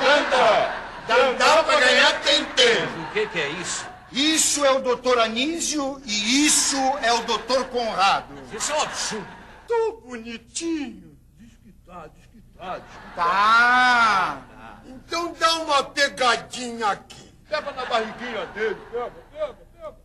Danda! 0.00 0.74
Danda 1.06 1.62
pra 1.64 1.80
ganhar 1.80 2.20
tentei! 2.20 2.82
O 2.84 3.12
que, 3.12 3.26
que 3.26 3.40
é 3.40 3.48
isso? 3.60 3.89
Isso 4.12 4.64
é 4.64 4.70
o 4.72 4.80
doutor 4.80 5.18
Anísio 5.18 6.00
e 6.04 6.46
isso 6.46 6.76
é 7.02 7.12
o 7.12 7.22
doutor 7.22 7.66
Conrado. 7.66 8.34
Isso 8.52 8.72
é 8.72 8.76
um 8.76 8.82
absurdo. 8.82 9.28
Tão 9.68 10.00
bonitinho! 10.00 11.16
Diz 11.38 11.52
que 11.62 11.72
tá, 11.86 12.08
diz 12.08 12.26
que 12.26 12.40
tá, 12.56 12.78
diz 12.78 12.96
que 12.96 13.14
Tá. 13.14 14.42
Então 14.84 15.32
dá 15.38 15.54
uma 15.60 15.82
pegadinha 15.84 16.88
aqui. 16.88 17.32
Pega 17.48 17.72
na 17.72 17.84
barriguinha 17.86 18.46
dele, 18.46 18.76
pega, 18.92 19.10
pega, 19.32 19.54
pega, 19.56 19.56
pega, 19.72 19.96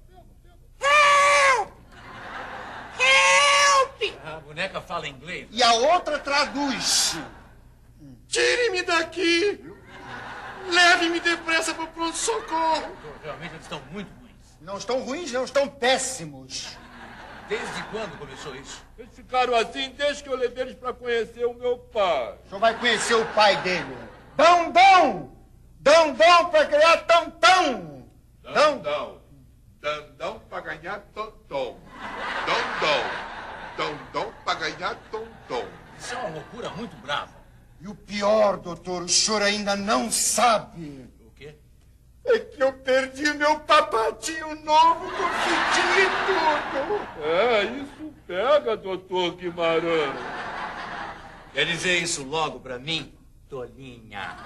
pega. 3.97 4.25
A 4.25 4.39
boneca 4.39 4.81
fala 4.81 5.07
inglês. 5.07 5.47
E 5.51 5.61
a 5.61 5.73
outra 5.73 6.17
traduz. 6.19 7.17
Tire-me 8.27 8.81
daqui! 8.83 9.74
Leve-me 10.71 11.19
depressa 11.19 11.73
para 11.73 11.83
o 11.83 11.87
pronto-socorro! 11.87 12.95
Realmente 13.23 13.53
eles 13.53 13.63
estão 13.63 13.81
muito 13.91 14.09
ruins. 14.19 14.57
Não 14.61 14.77
estão 14.77 14.99
ruins, 14.99 15.31
não, 15.31 15.43
estão 15.45 15.67
péssimos. 15.67 16.77
Desde 17.47 17.83
quando 17.91 18.17
começou 18.17 18.55
isso? 18.55 18.83
Eles 18.97 19.13
ficaram 19.13 19.55
assim 19.55 19.91
desde 19.91 20.23
que 20.23 20.29
eu 20.29 20.35
levei 20.35 20.63
eles 20.63 20.75
para 20.75 20.93
conhecer 20.93 21.45
o 21.45 21.53
meu 21.53 21.77
pai. 21.77 22.37
O 22.45 22.49
senhor 22.49 22.59
vai 22.59 22.79
conhecer 22.79 23.13
o 23.13 23.25
pai 23.33 23.55
dele. 23.61 23.97
Dão, 24.35 24.71
dão! 24.71 25.35
Dão, 25.79 26.13
dão 26.13 26.49
pra 26.49 26.65
criar 26.65 26.97
tão, 27.05 27.29
tão! 27.31 27.95
Dão, 28.41 28.79
Dandão. 28.79 29.21
Dandão 29.85 30.39
para 30.49 30.61
ganhar 30.61 30.99
tom-tom. 31.13 31.77
Dondom. 32.47 33.03
Dondom 33.77 34.33
para 34.43 34.55
ganhar 34.55 34.95
tom-tom. 35.11 35.67
Isso 35.99 36.15
é 36.15 36.17
uma 36.17 36.29
loucura 36.29 36.69
muito 36.71 36.95
brava. 36.97 37.34
E 37.85 37.87
o 37.87 37.93
pior, 37.93 38.57
doutor, 38.57 39.03
o 39.03 39.07
senhor 39.07 39.43
ainda 39.43 39.75
não 39.75 40.11
sabe. 40.11 41.07
O 41.23 41.29
quê? 41.35 41.53
É 42.25 42.39
que 42.39 42.63
eu 42.63 42.73
perdi 42.73 43.31
meu 43.35 43.59
papatinho 43.59 44.55
novo 44.63 45.01
com 45.01 45.23
e 46.01 46.07
tudo. 46.25 47.23
É, 47.23 47.63
isso 47.63 48.13
pega, 48.25 48.75
doutor 48.75 49.35
Guimarães. 49.35 50.15
Quer 51.53 51.67
dizer 51.67 51.99
isso 51.99 52.23
logo 52.23 52.59
pra 52.59 52.79
mim, 52.79 53.13
tolinha? 53.49 54.37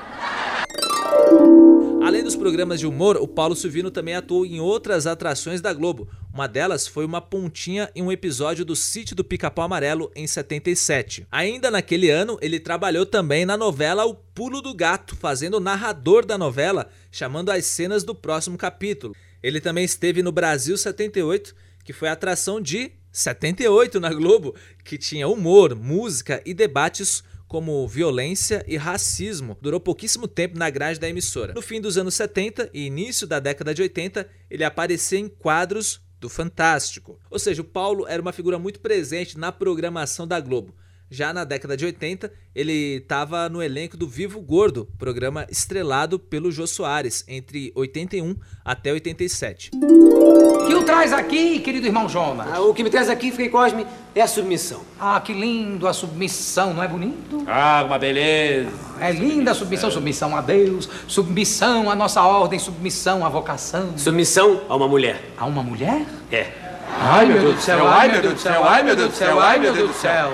Além 2.03 2.23
dos 2.23 2.35
programas 2.35 2.79
de 2.79 2.87
humor, 2.87 3.17
o 3.17 3.27
Paulo 3.27 3.55
Silvino 3.55 3.91
também 3.91 4.15
atuou 4.15 4.45
em 4.45 4.59
outras 4.59 5.05
atrações 5.05 5.61
da 5.61 5.73
Globo. 5.73 6.09
Uma 6.33 6.47
delas 6.47 6.87
foi 6.87 7.05
uma 7.05 7.21
pontinha 7.21 7.89
em 7.95 8.01
um 8.01 8.11
episódio 8.11 8.65
do 8.65 8.75
Sítio 8.75 9.15
do 9.15 9.23
Pica-Pau 9.23 9.65
Amarelo 9.65 10.11
em 10.15 10.25
77. 10.25 11.27
Ainda 11.31 11.69
naquele 11.69 12.09
ano, 12.09 12.37
ele 12.41 12.59
trabalhou 12.59 13.05
também 13.05 13.45
na 13.45 13.57
novela 13.57 14.05
O 14.05 14.15
Pulo 14.15 14.61
do 14.61 14.73
Gato, 14.73 15.15
fazendo 15.15 15.57
o 15.57 15.59
narrador 15.59 16.25
da 16.25 16.37
novela, 16.37 16.89
chamando 17.11 17.51
as 17.51 17.65
cenas 17.65 18.03
do 18.03 18.15
próximo 18.15 18.57
capítulo. 18.57 19.15
Ele 19.41 19.61
também 19.61 19.85
esteve 19.85 20.21
no 20.21 20.31
Brasil 20.31 20.77
78, 20.77 21.55
que 21.83 21.93
foi 21.93 22.09
a 22.09 22.13
atração 22.13 22.61
de 22.61 22.91
78 23.11 23.99
na 23.99 24.13
Globo, 24.13 24.55
que 24.83 24.97
tinha 24.97 25.27
humor, 25.27 25.75
música 25.75 26.41
e 26.45 26.53
debates 26.53 27.23
como 27.49 27.87
violência 27.87 28.63
e 28.67 28.77
racismo. 28.77 29.57
Durou 29.59 29.79
pouquíssimo 29.79 30.27
tempo 30.27 30.57
na 30.57 30.69
grade 30.69 30.99
da 30.99 31.09
emissora. 31.09 31.51
No 31.53 31.63
fim 31.63 31.81
dos 31.81 31.97
anos 31.97 32.13
70 32.13 32.69
e 32.71 32.85
início 32.85 33.25
da 33.25 33.39
década 33.39 33.73
de 33.73 33.81
80, 33.81 34.29
ele 34.51 34.63
aparecia 34.63 35.17
em 35.17 35.27
quadros 35.27 35.99
do 36.19 36.29
Fantástico. 36.29 37.19
Ou 37.29 37.39
seja, 37.39 37.63
o 37.63 37.65
Paulo 37.65 38.05
era 38.07 38.21
uma 38.21 38.31
figura 38.31 38.59
muito 38.59 38.79
presente 38.79 39.35
na 39.35 39.51
programação 39.51 40.27
da 40.27 40.39
Globo. 40.39 40.75
Já 41.11 41.33
na 41.33 41.43
década 41.43 41.75
de 41.75 41.85
80, 41.85 42.31
ele 42.53 42.97
estava 42.97 43.49
no 43.49 43.63
elenco 43.63 43.97
do 43.97 44.07
Vivo 44.07 44.39
Gordo, 44.39 44.87
programa 44.99 45.47
estrelado 45.49 46.19
pelo 46.19 46.51
Jô 46.51 46.67
Soares, 46.67 47.25
entre 47.27 47.71
81 47.75 48.35
até 48.63 48.91
87. 48.91 49.71
O 49.73 50.67
que 50.67 50.75
o 50.75 50.83
traz 50.83 51.11
aqui, 51.11 51.59
querido 51.61 51.87
irmão 51.87 52.07
Jonas? 52.07 52.47
Ah, 52.53 52.61
o 52.61 52.75
que 52.75 52.83
me 52.83 52.91
traz 52.91 53.09
aqui, 53.09 53.31
Frei 53.31 53.49
Cosme, 53.49 53.87
é 54.13 54.21
a 54.21 54.27
submissão. 54.27 54.81
Ah, 54.99 55.19
que 55.19 55.33
lindo 55.33 55.87
a 55.87 55.93
submissão, 55.93 56.75
não 56.75 56.83
é 56.83 56.87
bonito? 56.87 57.43
Ah, 57.47 57.83
uma 57.87 57.97
beleza. 57.97 58.69
É 58.99 59.11
linda 59.11 59.49
a 59.49 59.55
submissão, 59.55 59.89
submissão 59.89 60.35
a 60.35 60.41
Deus, 60.41 60.87
submissão 61.07 61.89
à 61.89 61.95
nossa 61.95 62.21
ordem, 62.21 62.59
submissão 62.59 63.25
à 63.25 63.29
vocação. 63.29 63.97
Submissão 63.97 64.61
a 64.69 64.75
uma 64.75 64.87
mulher. 64.87 65.19
A 65.35 65.47
uma 65.47 65.63
mulher? 65.63 66.05
É. 66.31 66.51
Ai, 66.99 67.25
meu 67.25 67.39
Deus 67.39 67.55
do 67.55 67.61
céu, 67.61 67.87
ai, 67.87 68.11
meu 68.11 68.21
Deus 68.21 68.33
do 68.35 68.39
céu, 68.39 68.63
ai, 68.63 68.83
meu 68.83 68.95
Deus 68.95 69.09
do 69.09 69.15
céu, 69.15 69.39
ai, 69.39 69.59
meu 69.59 69.73
Deus 69.73 69.89
do 69.89 69.95
céu. 69.95 70.33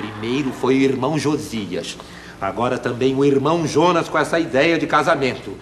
Primeiro 0.00 0.50
foi 0.50 0.76
o 0.76 0.80
irmão 0.80 1.18
Josias. 1.18 1.98
Agora 2.40 2.78
também 2.78 3.14
o 3.14 3.22
irmão 3.22 3.66
Jonas 3.66 4.08
com 4.08 4.18
essa 4.18 4.40
ideia 4.40 4.78
de 4.78 4.86
casamento. 4.86 5.58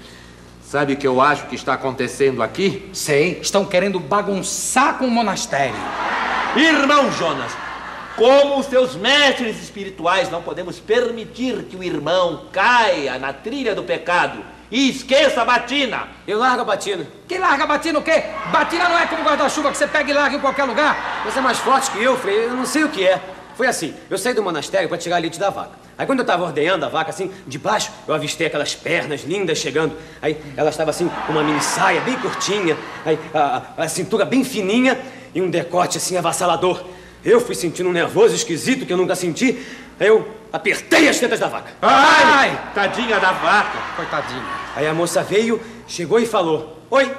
Sabe 0.63 0.93
o 0.93 0.97
que 0.97 1.09
eu 1.09 1.21
acho 1.21 1.47
que 1.47 1.57
está 1.57 1.75
acontecendo 1.75 2.41
aqui? 2.41 2.89
Sei, 2.93 3.41
estão 3.43 3.65
querendo 3.65 3.99
bagunçar 3.99 4.97
com 4.97 5.07
o 5.07 5.11
monastério. 5.11 5.75
Irmão 6.55 7.11
Jonas, 7.11 7.51
como 8.15 8.61
os 8.61 8.67
seus 8.67 8.95
mestres 8.95 9.61
espirituais, 9.61 10.31
não 10.31 10.41
podemos 10.41 10.79
permitir 10.79 11.65
que 11.65 11.77
o 11.77 11.83
irmão 11.83 12.45
caia 12.53 13.19
na 13.19 13.33
trilha 13.33 13.75
do 13.75 13.83
pecado 13.83 14.39
e 14.71 14.89
esqueça 14.89 15.43
a 15.43 15.45
batina. 15.45 16.07
Eu 16.29 16.39
largo 16.39 16.63
a 16.63 16.65
batina. 16.65 17.05
Que 17.27 17.39
larga 17.39 17.67
batina 17.67 17.99
o 17.99 18.03
quê? 18.03 18.23
Batina 18.53 18.89
não 18.89 18.99
é 18.99 19.07
como 19.07 19.25
guarda-chuva 19.25 19.73
que 19.73 19.79
você 19.79 19.89
pega 19.89 20.09
e 20.09 20.15
larga 20.15 20.37
em 20.37 20.41
qualquer 20.41 20.63
lugar. 20.63 21.23
Você 21.25 21.41
é 21.41 21.43
mais 21.43 21.59
forte 21.59 21.91
que 21.91 22.01
eu, 22.01 22.17
Frei, 22.17 22.45
eu 22.45 22.55
não 22.55 22.67
sei 22.67 22.85
o 22.85 22.89
que 22.89 23.05
é. 23.05 23.21
Foi 23.59 23.67
assim, 23.67 23.93
eu 24.09 24.17
saí 24.17 24.33
do 24.35 24.43
monastério 24.43 24.89
para 24.89 24.97
tirar 24.97 25.19
leite 25.19 25.37
da 25.37 25.51
vaca. 25.51 25.73
Aí 25.99 26.07
quando 26.07 26.21
eu 26.21 26.23
estava 26.23 26.45
ordenhando 26.45 26.87
a 26.87 26.89
vaca 26.89 27.11
assim, 27.11 27.29
de 27.45 27.59
baixo, 27.59 27.91
eu 28.07 28.15
avistei 28.15 28.47
aquelas 28.47 28.73
pernas 28.77 29.23
lindas 29.25 29.59
chegando. 29.59 29.97
Aí 30.23 30.41
ela 30.57 30.71
estava 30.71 30.91
assim, 30.91 31.11
com 31.27 31.33
uma 31.33 31.43
mini 31.43 31.61
saia 31.61 32.01
bem 32.03 32.15
curtinha, 32.19 32.77
aí 33.05 33.19
a, 33.35 33.63
a- 33.77 33.83
a 33.85 33.89
cintura 33.89 34.25
bem 34.25 34.45
fininha 34.45 34.97
e 35.35 35.43
um 35.43 35.51
decote 35.51 35.99
assim 35.99 36.17
avassalador. 36.17 36.81
Eu 37.25 37.41
fui 37.41 37.57
sentindo 37.57 37.89
um 37.89 37.93
nervoso 37.93 38.33
esquisito 38.33 38.87
que 38.87 38.93
eu 38.93 38.97
nunca 38.97 39.17
senti. 39.17 39.61
Aí 39.99 40.07
eu 40.07 40.29
apertei 40.53 41.09
as 41.09 41.19
tetas 41.19 41.41
da 41.41 41.49
vaca. 41.49 41.73
Ai, 41.83 42.57
tadinha 42.73 43.19
da 43.19 43.33
vaca. 43.33 43.77
Coitadinha. 43.97 44.45
Aí 44.77 44.87
a 44.87 44.95
moça 44.95 45.21
veio, 45.25 45.61
chegou 45.89 46.21
e 46.21 46.27
falou: 46.27 46.81
Oi. 46.93 47.11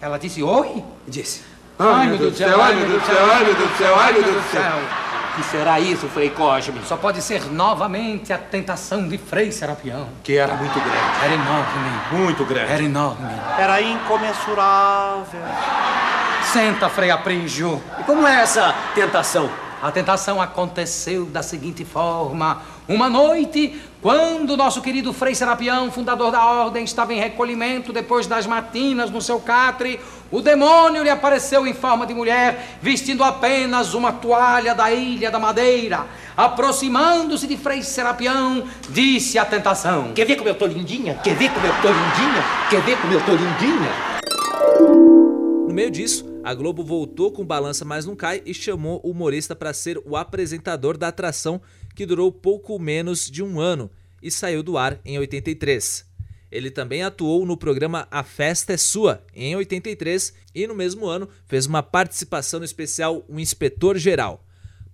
Ela 0.00 0.18
disse 0.18 0.42
oi? 0.42 0.82
Disse. 1.06 1.42
Ai, 1.78 2.08
meu 2.08 2.18
Deus 2.18 2.32
do 2.32 2.38
céu, 2.38 2.60
ai, 2.60 2.74
meu 2.74 2.88
Deus 2.88 3.00
do 3.00 3.06
céu, 3.06 3.24
ai, 3.30 3.44
meu 3.44 3.54
Deus 3.54 3.70
do 3.70 3.76
céu, 3.78 3.94
ai, 3.96 4.12
meu 4.12 4.22
Deus 4.24 4.34
do 4.44 4.50
céu. 4.50 4.62
Que 5.38 5.44
será 5.44 5.78
isso, 5.78 6.08
Frei 6.08 6.30
Cosme? 6.30 6.80
Só 6.84 6.96
pode 6.96 7.22
ser 7.22 7.44
novamente 7.52 8.32
a 8.32 8.38
tentação 8.38 9.06
de 9.08 9.16
Frei 9.16 9.52
Serapião. 9.52 10.08
Que 10.24 10.36
era 10.36 10.54
muito 10.54 10.74
grande. 10.74 11.24
Era 11.24 11.34
enorme, 11.34 12.00
Muito 12.12 12.44
grande. 12.44 12.72
era 12.72 12.82
enorme. 12.82 13.30
Era 13.56 13.80
incomensurável. 13.80 15.40
Senta, 16.52 16.88
Frei 16.88 17.10
Aprígio. 17.10 17.80
E 18.00 18.02
como 18.02 18.26
é 18.26 18.40
essa 18.42 18.74
tentação? 18.94 19.48
A 19.80 19.92
tentação 19.92 20.42
aconteceu 20.42 21.26
da 21.26 21.42
seguinte 21.42 21.84
forma: 21.84 22.62
uma 22.88 23.08
noite, 23.08 23.80
quando 24.02 24.56
nosso 24.56 24.82
querido 24.82 25.12
Frei 25.12 25.34
Serapião, 25.34 25.90
fundador 25.90 26.32
da 26.32 26.44
ordem, 26.44 26.82
estava 26.82 27.14
em 27.14 27.20
recolhimento 27.20 27.92
depois 27.92 28.26
das 28.26 28.46
matinas 28.46 29.10
no 29.10 29.22
seu 29.22 29.38
catre, 29.38 30.00
o 30.32 30.40
demônio 30.40 31.02
lhe 31.02 31.10
apareceu 31.10 31.66
em 31.66 31.72
forma 31.72 32.06
de 32.06 32.12
mulher, 32.12 32.78
vestindo 32.82 33.22
apenas 33.22 33.94
uma 33.94 34.12
toalha 34.12 34.74
da 34.74 34.92
ilha 34.92 35.30
da 35.30 35.38
Madeira. 35.38 36.06
Aproximando-se 36.36 37.46
de 37.46 37.56
Frei 37.56 37.82
Serapião, 37.82 38.64
disse 38.88 39.38
a 39.38 39.44
tentação: 39.44 40.12
Quer 40.12 40.24
ver 40.24 40.36
como 40.36 40.48
eu 40.48 40.54
tô 40.56 40.66
lindinha? 40.66 41.14
Quer 41.22 41.36
ver 41.36 41.50
como 41.52 41.66
eu 41.66 41.74
tô 41.80 41.88
lindinha? 41.88 42.44
Quer 42.68 42.80
ver 42.82 42.98
como 43.00 43.12
eu 43.12 43.20
tô 43.24 43.32
lindinha? 43.32 43.90
No 45.68 45.72
meio 45.72 45.90
disso, 45.90 46.27
a 46.48 46.54
Globo 46.54 46.82
voltou 46.82 47.30
com 47.30 47.44
Balança 47.44 47.84
Mais 47.84 48.06
Não 48.06 48.16
Cai 48.16 48.40
e 48.46 48.54
chamou 48.54 49.02
o 49.04 49.10
humorista 49.10 49.54
para 49.54 49.74
ser 49.74 50.00
o 50.06 50.16
apresentador 50.16 50.96
da 50.96 51.08
atração, 51.08 51.60
que 51.94 52.06
durou 52.06 52.32
pouco 52.32 52.78
menos 52.78 53.30
de 53.30 53.42
um 53.42 53.60
ano 53.60 53.90
e 54.22 54.30
saiu 54.30 54.62
do 54.62 54.78
ar 54.78 54.98
em 55.04 55.18
83. 55.18 56.06
Ele 56.50 56.70
também 56.70 57.02
atuou 57.02 57.44
no 57.44 57.54
programa 57.54 58.08
A 58.10 58.24
Festa 58.24 58.72
é 58.72 58.78
Sua, 58.78 59.22
em 59.34 59.54
83, 59.56 60.32
e 60.54 60.66
no 60.66 60.74
mesmo 60.74 61.04
ano 61.04 61.28
fez 61.44 61.66
uma 61.66 61.82
participação 61.82 62.60
no 62.60 62.64
especial 62.64 63.26
O 63.28 63.38
Inspetor 63.38 63.98
Geral. 63.98 64.42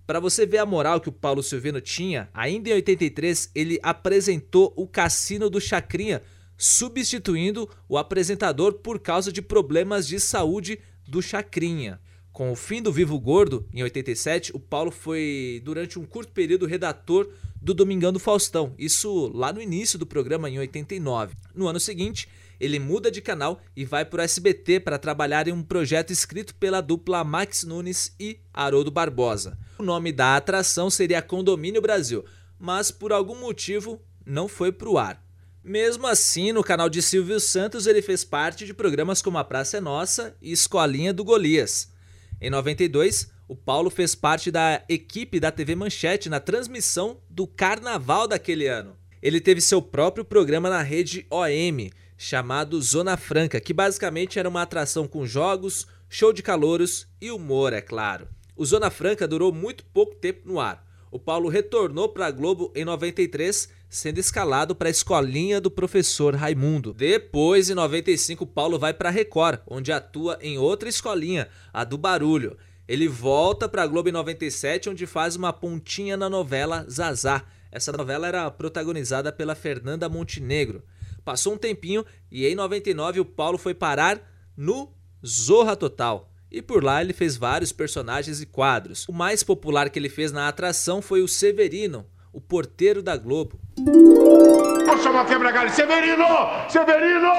Para 0.05 0.19
você 0.19 0.45
ver 0.45 0.57
a 0.57 0.65
moral 0.65 0.99
que 0.99 1.07
o 1.07 1.13
Paulo 1.13 1.41
Silvino 1.41 1.79
tinha, 1.79 2.27
ainda 2.33 2.69
em 2.69 2.73
83 2.73 3.51
ele 3.55 3.79
apresentou 3.81 4.73
o 4.75 4.85
Cassino 4.85 5.49
do 5.49 5.61
Chacrinha, 5.61 6.21
substituindo 6.57 7.69
o 7.87 7.97
apresentador 7.97 8.73
por 8.73 8.99
causa 8.99 9.31
de 9.31 9.41
problemas 9.41 10.05
de 10.05 10.19
saúde 10.19 10.79
do 11.07 11.21
Chacrinha. 11.21 11.99
Com 12.31 12.51
o 12.51 12.55
fim 12.55 12.81
do 12.81 12.91
Vivo 12.91 13.17
Gordo, 13.19 13.65
em 13.73 13.81
87, 13.81 14.51
o 14.53 14.59
Paulo 14.59 14.91
foi, 14.91 15.61
durante 15.63 15.97
um 15.97 16.05
curto 16.05 16.33
período, 16.33 16.65
redator 16.65 17.29
do 17.61 17.73
Domingão 17.73 18.11
do 18.11 18.19
Faustão, 18.19 18.75
isso 18.77 19.31
lá 19.33 19.53
no 19.53 19.61
início 19.61 19.97
do 19.97 20.05
programa 20.05 20.49
em 20.49 20.59
89. 20.59 21.33
No 21.55 21.67
ano 21.67 21.79
seguinte, 21.79 22.27
ele 22.59 22.77
muda 22.77 23.09
de 23.09 23.21
canal 23.21 23.61
e 23.75 23.85
vai 23.85 24.05
para 24.05 24.19
o 24.19 24.23
SBT 24.23 24.81
para 24.81 24.99
trabalhar 24.99 25.47
em 25.47 25.51
um 25.51 25.63
projeto 25.63 26.11
escrito 26.11 26.53
pela 26.55 26.81
dupla 26.81 27.23
Max 27.23 27.63
Nunes 27.63 28.13
e 28.19 28.39
Haroldo 28.53 28.91
Barbosa. 28.91 29.57
O 29.79 29.83
nome 29.83 30.11
da 30.11 30.35
atração 30.35 30.89
seria 30.89 31.21
Condomínio 31.21 31.81
Brasil, 31.81 32.23
mas 32.59 32.91
por 32.91 33.11
algum 33.11 33.39
motivo 33.39 34.01
não 34.25 34.47
foi 34.47 34.71
para 34.71 34.89
o 34.89 34.97
ar. 34.97 35.24
Mesmo 35.67 36.05
assim, 36.05 36.51
no 36.51 36.63
canal 36.63 36.87
de 36.87 37.01
Silvio 37.01 37.39
Santos, 37.39 37.87
ele 37.87 37.99
fez 37.99 38.23
parte 38.23 38.67
de 38.67 38.73
programas 38.73 39.19
como 39.19 39.39
A 39.39 39.43
Praça 39.43 39.77
é 39.77 39.81
Nossa 39.81 40.37
e 40.39 40.51
Escolinha 40.51 41.11
do 41.11 41.23
Golias. 41.23 41.91
Em 42.39 42.51
92, 42.51 43.31
o 43.47 43.55
Paulo 43.55 43.89
fez 43.89 44.13
parte 44.13 44.51
da 44.51 44.83
equipe 44.87 45.39
da 45.39 45.49
TV 45.49 45.73
Manchete 45.73 46.29
na 46.29 46.39
transmissão 46.39 47.19
do 47.27 47.47
Carnaval 47.47 48.27
daquele 48.27 48.67
ano. 48.67 48.95
Ele 49.23 49.41
teve 49.41 49.59
seu 49.59 49.81
próprio 49.81 50.23
programa 50.23 50.69
na 50.69 50.83
rede 50.83 51.25
OM, 51.31 51.89
chamado 52.15 52.79
Zona 52.79 53.17
Franca, 53.17 53.59
que 53.59 53.73
basicamente 53.73 54.37
era 54.37 54.47
uma 54.47 54.61
atração 54.61 55.07
com 55.07 55.25
jogos, 55.25 55.87
show 56.07 56.31
de 56.31 56.43
calouros 56.43 57.07
e 57.19 57.31
humor, 57.31 57.73
é 57.73 57.81
claro. 57.81 58.27
O 58.55 58.63
Zona 58.63 58.91
Franca 58.91 59.27
durou 59.27 59.51
muito 59.51 59.83
pouco 59.85 60.13
tempo 60.13 60.41
no 60.47 60.59
ar. 60.59 60.85
O 61.09 61.17
Paulo 61.17 61.49
retornou 61.49 62.09
para 62.09 62.27
a 62.27 62.31
Globo 62.31 62.71
em 62.75 62.85
93 62.85 63.69
sendo 63.95 64.17
escalado 64.17 64.75
para 64.75 64.89
a 64.89 64.91
escolinha 64.91 65.61
do 65.61 65.71
professor 65.71 66.35
Raimundo. 66.35 66.93
Depois, 66.93 67.69
em 67.69 67.73
95, 67.73 68.45
Paulo 68.45 68.77
vai 68.77 68.93
para 68.93 69.09
Record, 69.09 69.61
onde 69.65 69.89
atua 69.89 70.37
em 70.41 70.57
outra 70.57 70.89
escolinha, 70.89 71.47
a 71.71 71.85
do 71.85 71.97
Barulho. 71.97 72.57
Ele 72.89 73.07
volta 73.07 73.69
para 73.69 73.83
a 73.83 73.87
Globo 73.87 74.09
em 74.09 74.11
97, 74.11 74.89
onde 74.89 75.05
faz 75.05 75.37
uma 75.37 75.53
pontinha 75.53 76.17
na 76.17 76.29
novela 76.29 76.85
Zazá. 76.89 77.45
Essa 77.71 77.93
novela 77.93 78.27
era 78.27 78.51
protagonizada 78.51 79.31
pela 79.31 79.55
Fernanda 79.55 80.09
Montenegro. 80.09 80.83
Passou 81.23 81.53
um 81.53 81.57
tempinho 81.57 82.05
e 82.29 82.45
em 82.45 82.53
99 82.53 83.21
o 83.21 83.25
Paulo 83.25 83.57
foi 83.57 83.73
parar 83.73 84.21
no 84.57 84.91
Zorra 85.25 85.73
Total. 85.73 86.29
E 86.51 86.61
por 86.61 86.83
lá 86.83 87.01
ele 87.01 87.13
fez 87.13 87.37
vários 87.37 87.71
personagens 87.71 88.41
e 88.41 88.45
quadros. 88.45 89.07
O 89.07 89.13
mais 89.13 89.41
popular 89.41 89.89
que 89.89 89.97
ele 89.97 90.09
fez 90.09 90.33
na 90.33 90.49
atração 90.49 91.01
foi 91.01 91.21
o 91.21 91.29
Severino, 91.29 92.05
o 92.33 92.41
porteiro 92.41 93.01
da 93.01 93.15
Globo. 93.15 93.57
Vou 93.77 94.97
chamar 95.03 95.25
quebra-galho. 95.25 95.69
Severino! 95.69 96.25
Severino! 96.69 97.29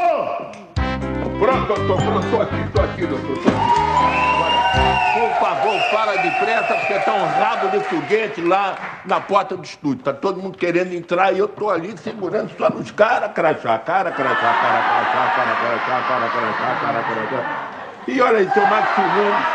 Pronto, 1.38 1.66
doutor, 1.66 1.96
pronto, 1.96 2.31
tô 2.31 2.42
aqui, 2.42 2.68
tô 2.75 2.81
aqui, 2.83 3.07
doutor, 3.07 3.38
tô 3.38 3.49
aqui. 3.49 3.96
Por 5.18 5.31
favor, 5.40 5.81
fala 5.90 6.16
depressa, 6.18 6.75
porque 6.75 6.99
tá 6.99 7.14
um 7.14 7.27
rabo 7.27 7.68
de 7.70 7.81
foguete 7.85 8.42
lá 8.42 8.77
na 9.07 9.18
porta 9.18 9.57
do 9.57 9.64
estúdio. 9.64 10.05
Tá 10.05 10.12
todo 10.12 10.38
mundo 10.38 10.59
querendo 10.59 10.92
entrar 10.92 11.33
e 11.33 11.38
eu 11.38 11.49
tô 11.49 11.70
ali 11.70 11.96
segurando 11.96 12.51
só 12.59 12.68
nos 12.68 12.90
caras, 12.90 13.33
crachá, 13.33 13.79
cara, 13.79 14.11
crachá, 14.11 14.35
cara, 14.35 14.83
crachá, 14.83 15.33
cara, 15.37 15.57
crachá, 15.57 16.03
cara, 16.07 16.29
crachá, 16.29 16.77
cara, 16.83 17.03
crachá. 17.03 17.68
E 18.09 18.20
olha 18.20 18.38
aí, 18.38 18.51
seu 18.51 18.66
Maxi 18.66 19.01
Nunes, 19.01 19.46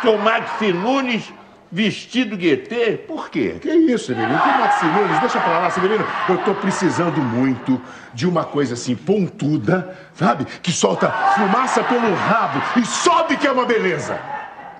seu 0.00 0.18
Maxi 0.18 0.72
Nunes 0.72 1.41
vestido 1.72 2.36
guetê, 2.36 2.98
por 2.98 3.30
quê? 3.30 3.56
Que 3.60 3.70
isso, 3.70 4.06
Severino? 4.06 4.38
Que 4.38 4.48
Maxi 4.48 4.84
Nunes? 4.84 5.20
Deixa 5.20 5.40
pra 5.40 5.58
lá, 5.58 5.70
Severino. 5.70 6.04
Eu 6.28 6.36
tô 6.38 6.54
precisando 6.54 7.18
muito 7.22 7.80
de 8.12 8.28
uma 8.28 8.44
coisa 8.44 8.74
assim, 8.74 8.94
pontuda, 8.94 9.96
sabe? 10.12 10.44
Que 10.62 10.70
solta 10.70 11.10
fumaça 11.10 11.82
pelo 11.82 12.14
rabo 12.14 12.60
e 12.76 12.84
sobe 12.84 13.38
que 13.38 13.46
é 13.46 13.52
uma 13.52 13.64
beleza. 13.64 14.20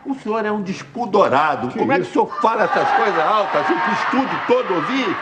O 0.05 0.14
senhor 0.16 0.44
é 0.44 0.52
um 0.52 0.61
despudorado. 0.61 1.68
Que 1.68 1.78
Como 1.78 1.92
é 1.92 1.96
que 1.96 2.02
isso? 2.02 2.11
o 2.11 2.12
senhor 2.12 2.40
fala 2.42 2.64
essas 2.64 2.88
coisas 2.90 3.18
altas, 3.20 3.62
assim, 3.62 3.74
pro 3.74 3.92
estúdio 3.94 4.40
todo 4.46 4.74
ouvir? 4.74 5.16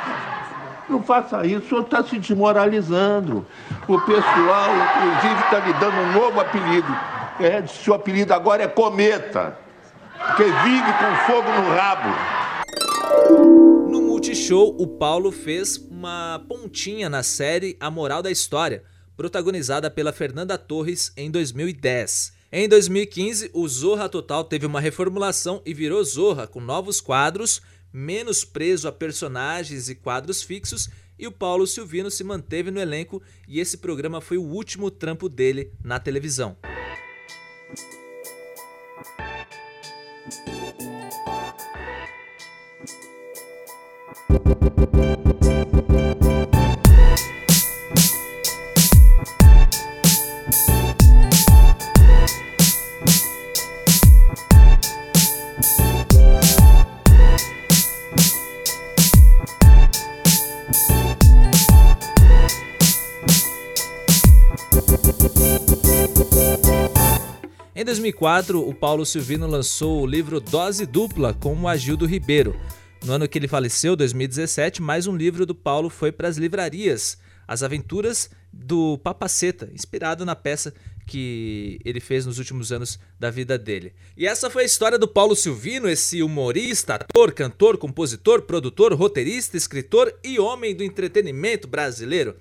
Não 0.88 1.00
faça 1.04 1.46
isso, 1.46 1.66
o 1.66 1.68
senhor 1.68 1.82
está 1.82 2.02
se 2.02 2.18
desmoralizando. 2.18 3.46
O 3.86 4.00
pessoal, 4.00 4.70
inclusive, 4.96 5.40
está 5.44 5.58
lhe 5.60 5.72
dando 5.74 5.96
um 6.00 6.12
novo 6.20 6.40
apelido. 6.40 6.96
É, 7.38 7.64
seu 7.66 7.94
apelido 7.94 8.34
agora 8.34 8.64
é 8.64 8.66
Cometa, 8.66 9.56
porque 10.26 10.44
vive 10.44 10.92
com 10.98 11.16
fogo 11.26 11.50
no 11.50 11.70
rabo. 11.70 12.10
No 13.90 14.02
Multishow, 14.02 14.76
o 14.78 14.86
Paulo 14.86 15.32
fez 15.32 15.78
uma 15.78 16.44
pontinha 16.46 17.08
na 17.08 17.22
série 17.22 17.74
A 17.80 17.90
Moral 17.90 18.22
da 18.22 18.30
História, 18.30 18.84
protagonizada 19.16 19.90
pela 19.90 20.12
Fernanda 20.12 20.58
Torres 20.58 21.10
em 21.16 21.30
2010. 21.30 22.34
Em 22.52 22.68
2015, 22.68 23.50
o 23.54 23.66
Zorra 23.66 24.08
Total 24.08 24.44
teve 24.44 24.66
uma 24.66 24.80
reformulação 24.80 25.62
e 25.64 25.72
virou 25.72 26.04
Zorra, 26.04 26.46
com 26.46 26.60
novos 26.60 27.00
quadros, 27.00 27.62
menos 27.90 28.44
preso 28.44 28.88
a 28.88 28.92
personagens 28.92 29.88
e 29.88 29.94
quadros 29.94 30.42
fixos, 30.42 30.90
e 31.18 31.26
o 31.26 31.32
Paulo 31.32 31.66
Silvino 31.66 32.10
se 32.10 32.24
manteve 32.24 32.70
no 32.70 32.80
elenco 32.80 33.22
e 33.46 33.60
esse 33.60 33.78
programa 33.78 34.20
foi 34.20 34.36
o 34.38 34.44
último 34.44 34.90
trampo 34.90 35.28
dele 35.28 35.72
na 35.82 35.98
televisão. 35.98 36.56
Em 40.30 40.36
2004, 67.90 68.68
o 68.68 68.72
Paulo 68.72 69.04
Silvino 69.04 69.48
lançou 69.48 70.02
o 70.02 70.06
livro 70.06 70.38
Dose 70.38 70.86
Dupla 70.86 71.34
com 71.34 71.60
o 71.60 71.66
Agildo 71.66 72.06
Ribeiro. 72.06 72.54
No 73.04 73.14
ano 73.14 73.26
que 73.26 73.36
ele 73.36 73.48
faleceu, 73.48 73.96
2017, 73.96 74.80
mais 74.80 75.08
um 75.08 75.16
livro 75.16 75.44
do 75.44 75.56
Paulo 75.56 75.90
foi 75.90 76.12
para 76.12 76.28
as 76.28 76.36
livrarias, 76.36 77.18
As 77.48 77.64
Aventuras 77.64 78.30
do 78.52 78.96
Papaceta, 78.98 79.68
inspirado 79.74 80.24
na 80.24 80.36
peça 80.36 80.72
que 81.04 81.80
ele 81.84 81.98
fez 81.98 82.24
nos 82.24 82.38
últimos 82.38 82.70
anos 82.70 82.96
da 83.18 83.28
vida 83.28 83.58
dele. 83.58 83.92
E 84.16 84.24
essa 84.24 84.48
foi 84.48 84.62
a 84.62 84.66
história 84.66 84.96
do 84.96 85.08
Paulo 85.08 85.34
Silvino, 85.34 85.88
esse 85.88 86.22
humorista, 86.22 86.94
ator, 86.94 87.32
cantor, 87.32 87.76
compositor, 87.76 88.42
produtor, 88.42 88.94
roteirista, 88.94 89.56
escritor 89.56 90.14
e 90.22 90.38
homem 90.38 90.76
do 90.76 90.84
entretenimento 90.84 91.66
brasileiro. 91.66 92.36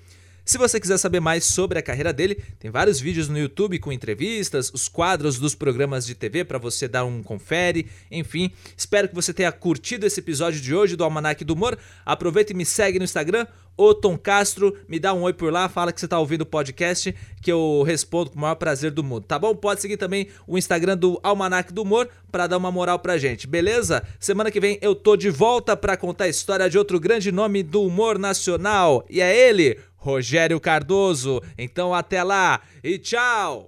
Se 0.50 0.58
você 0.58 0.80
quiser 0.80 0.98
saber 0.98 1.20
mais 1.20 1.46
sobre 1.46 1.78
a 1.78 1.82
carreira 1.84 2.12
dele, 2.12 2.42
tem 2.58 2.72
vários 2.72 3.00
vídeos 3.00 3.30
no 3.30 3.38
YouTube 3.38 3.78
com 3.78 3.92
entrevistas, 3.92 4.72
os 4.74 4.88
quadros 4.88 5.38
dos 5.38 5.54
programas 5.54 6.08
de 6.08 6.16
TV 6.16 6.44
para 6.44 6.58
você 6.58 6.88
dar 6.88 7.06
um 7.06 7.22
confere, 7.22 7.86
enfim. 8.10 8.52
Espero 8.76 9.08
que 9.08 9.14
você 9.14 9.32
tenha 9.32 9.52
curtido 9.52 10.08
esse 10.08 10.20
episódio 10.20 10.60
de 10.60 10.74
hoje 10.74 10.96
do 10.96 11.04
Almanac 11.04 11.46
do 11.46 11.54
Humor. 11.54 11.78
Aproveita 12.04 12.52
e 12.52 12.56
me 12.56 12.66
segue 12.66 12.98
no 12.98 13.06
Instagram, 13.06 13.46
o 13.80 13.94
Tom 13.94 14.18
Castro, 14.18 14.76
me 14.90 15.00
dá 15.00 15.14
um 15.14 15.22
oi 15.22 15.32
por 15.32 15.54
lá, 15.54 15.70
fala 15.70 15.94
que 15.94 16.02
você 16.02 16.08
tá 16.08 16.20
ouvindo 16.20 16.42
o 16.42 16.46
podcast, 16.46 17.16
que 17.42 17.50
eu 17.50 17.82
respondo 17.88 18.32
com 18.32 18.36
o 18.36 18.42
maior 18.42 18.56
prazer 18.56 18.92
do 18.92 19.02
mundo, 19.02 19.24
tá 19.26 19.40
bom? 19.40 19.56
Pode 19.56 19.80
seguir 19.80 19.96
também 19.96 20.28
o 20.46 20.58
Instagram 20.58 20.98
do 20.98 21.18
Almanac 21.24 21.72
do 21.72 21.84
Humor 21.84 22.10
para 22.30 22.46
dar 22.46 22.58
uma 22.58 22.72
moral 22.72 23.00
pra 23.00 23.18
gente, 23.18 23.48
beleza? 23.48 24.04
Semana 24.20 24.52
que 24.52 24.60
vem 24.60 24.78
eu 24.82 24.94
tô 24.94 25.16
de 25.16 25.30
volta 25.30 25.78
para 25.78 25.96
contar 25.96 26.26
a 26.26 26.30
história 26.30 26.70
de 26.70 26.78
outro 26.78 27.00
grande 27.00 27.32
nome 27.32 27.64
do 27.64 27.82
humor 27.84 28.20
nacional, 28.20 29.06
e 29.10 29.22
é 29.22 29.48
ele, 29.48 29.80
Rogério 30.00 30.60
Cardoso. 30.60 31.42
Então 31.58 31.94
até 31.94 32.24
lá 32.24 32.62
e 32.84 32.98
tchau! 32.98 33.68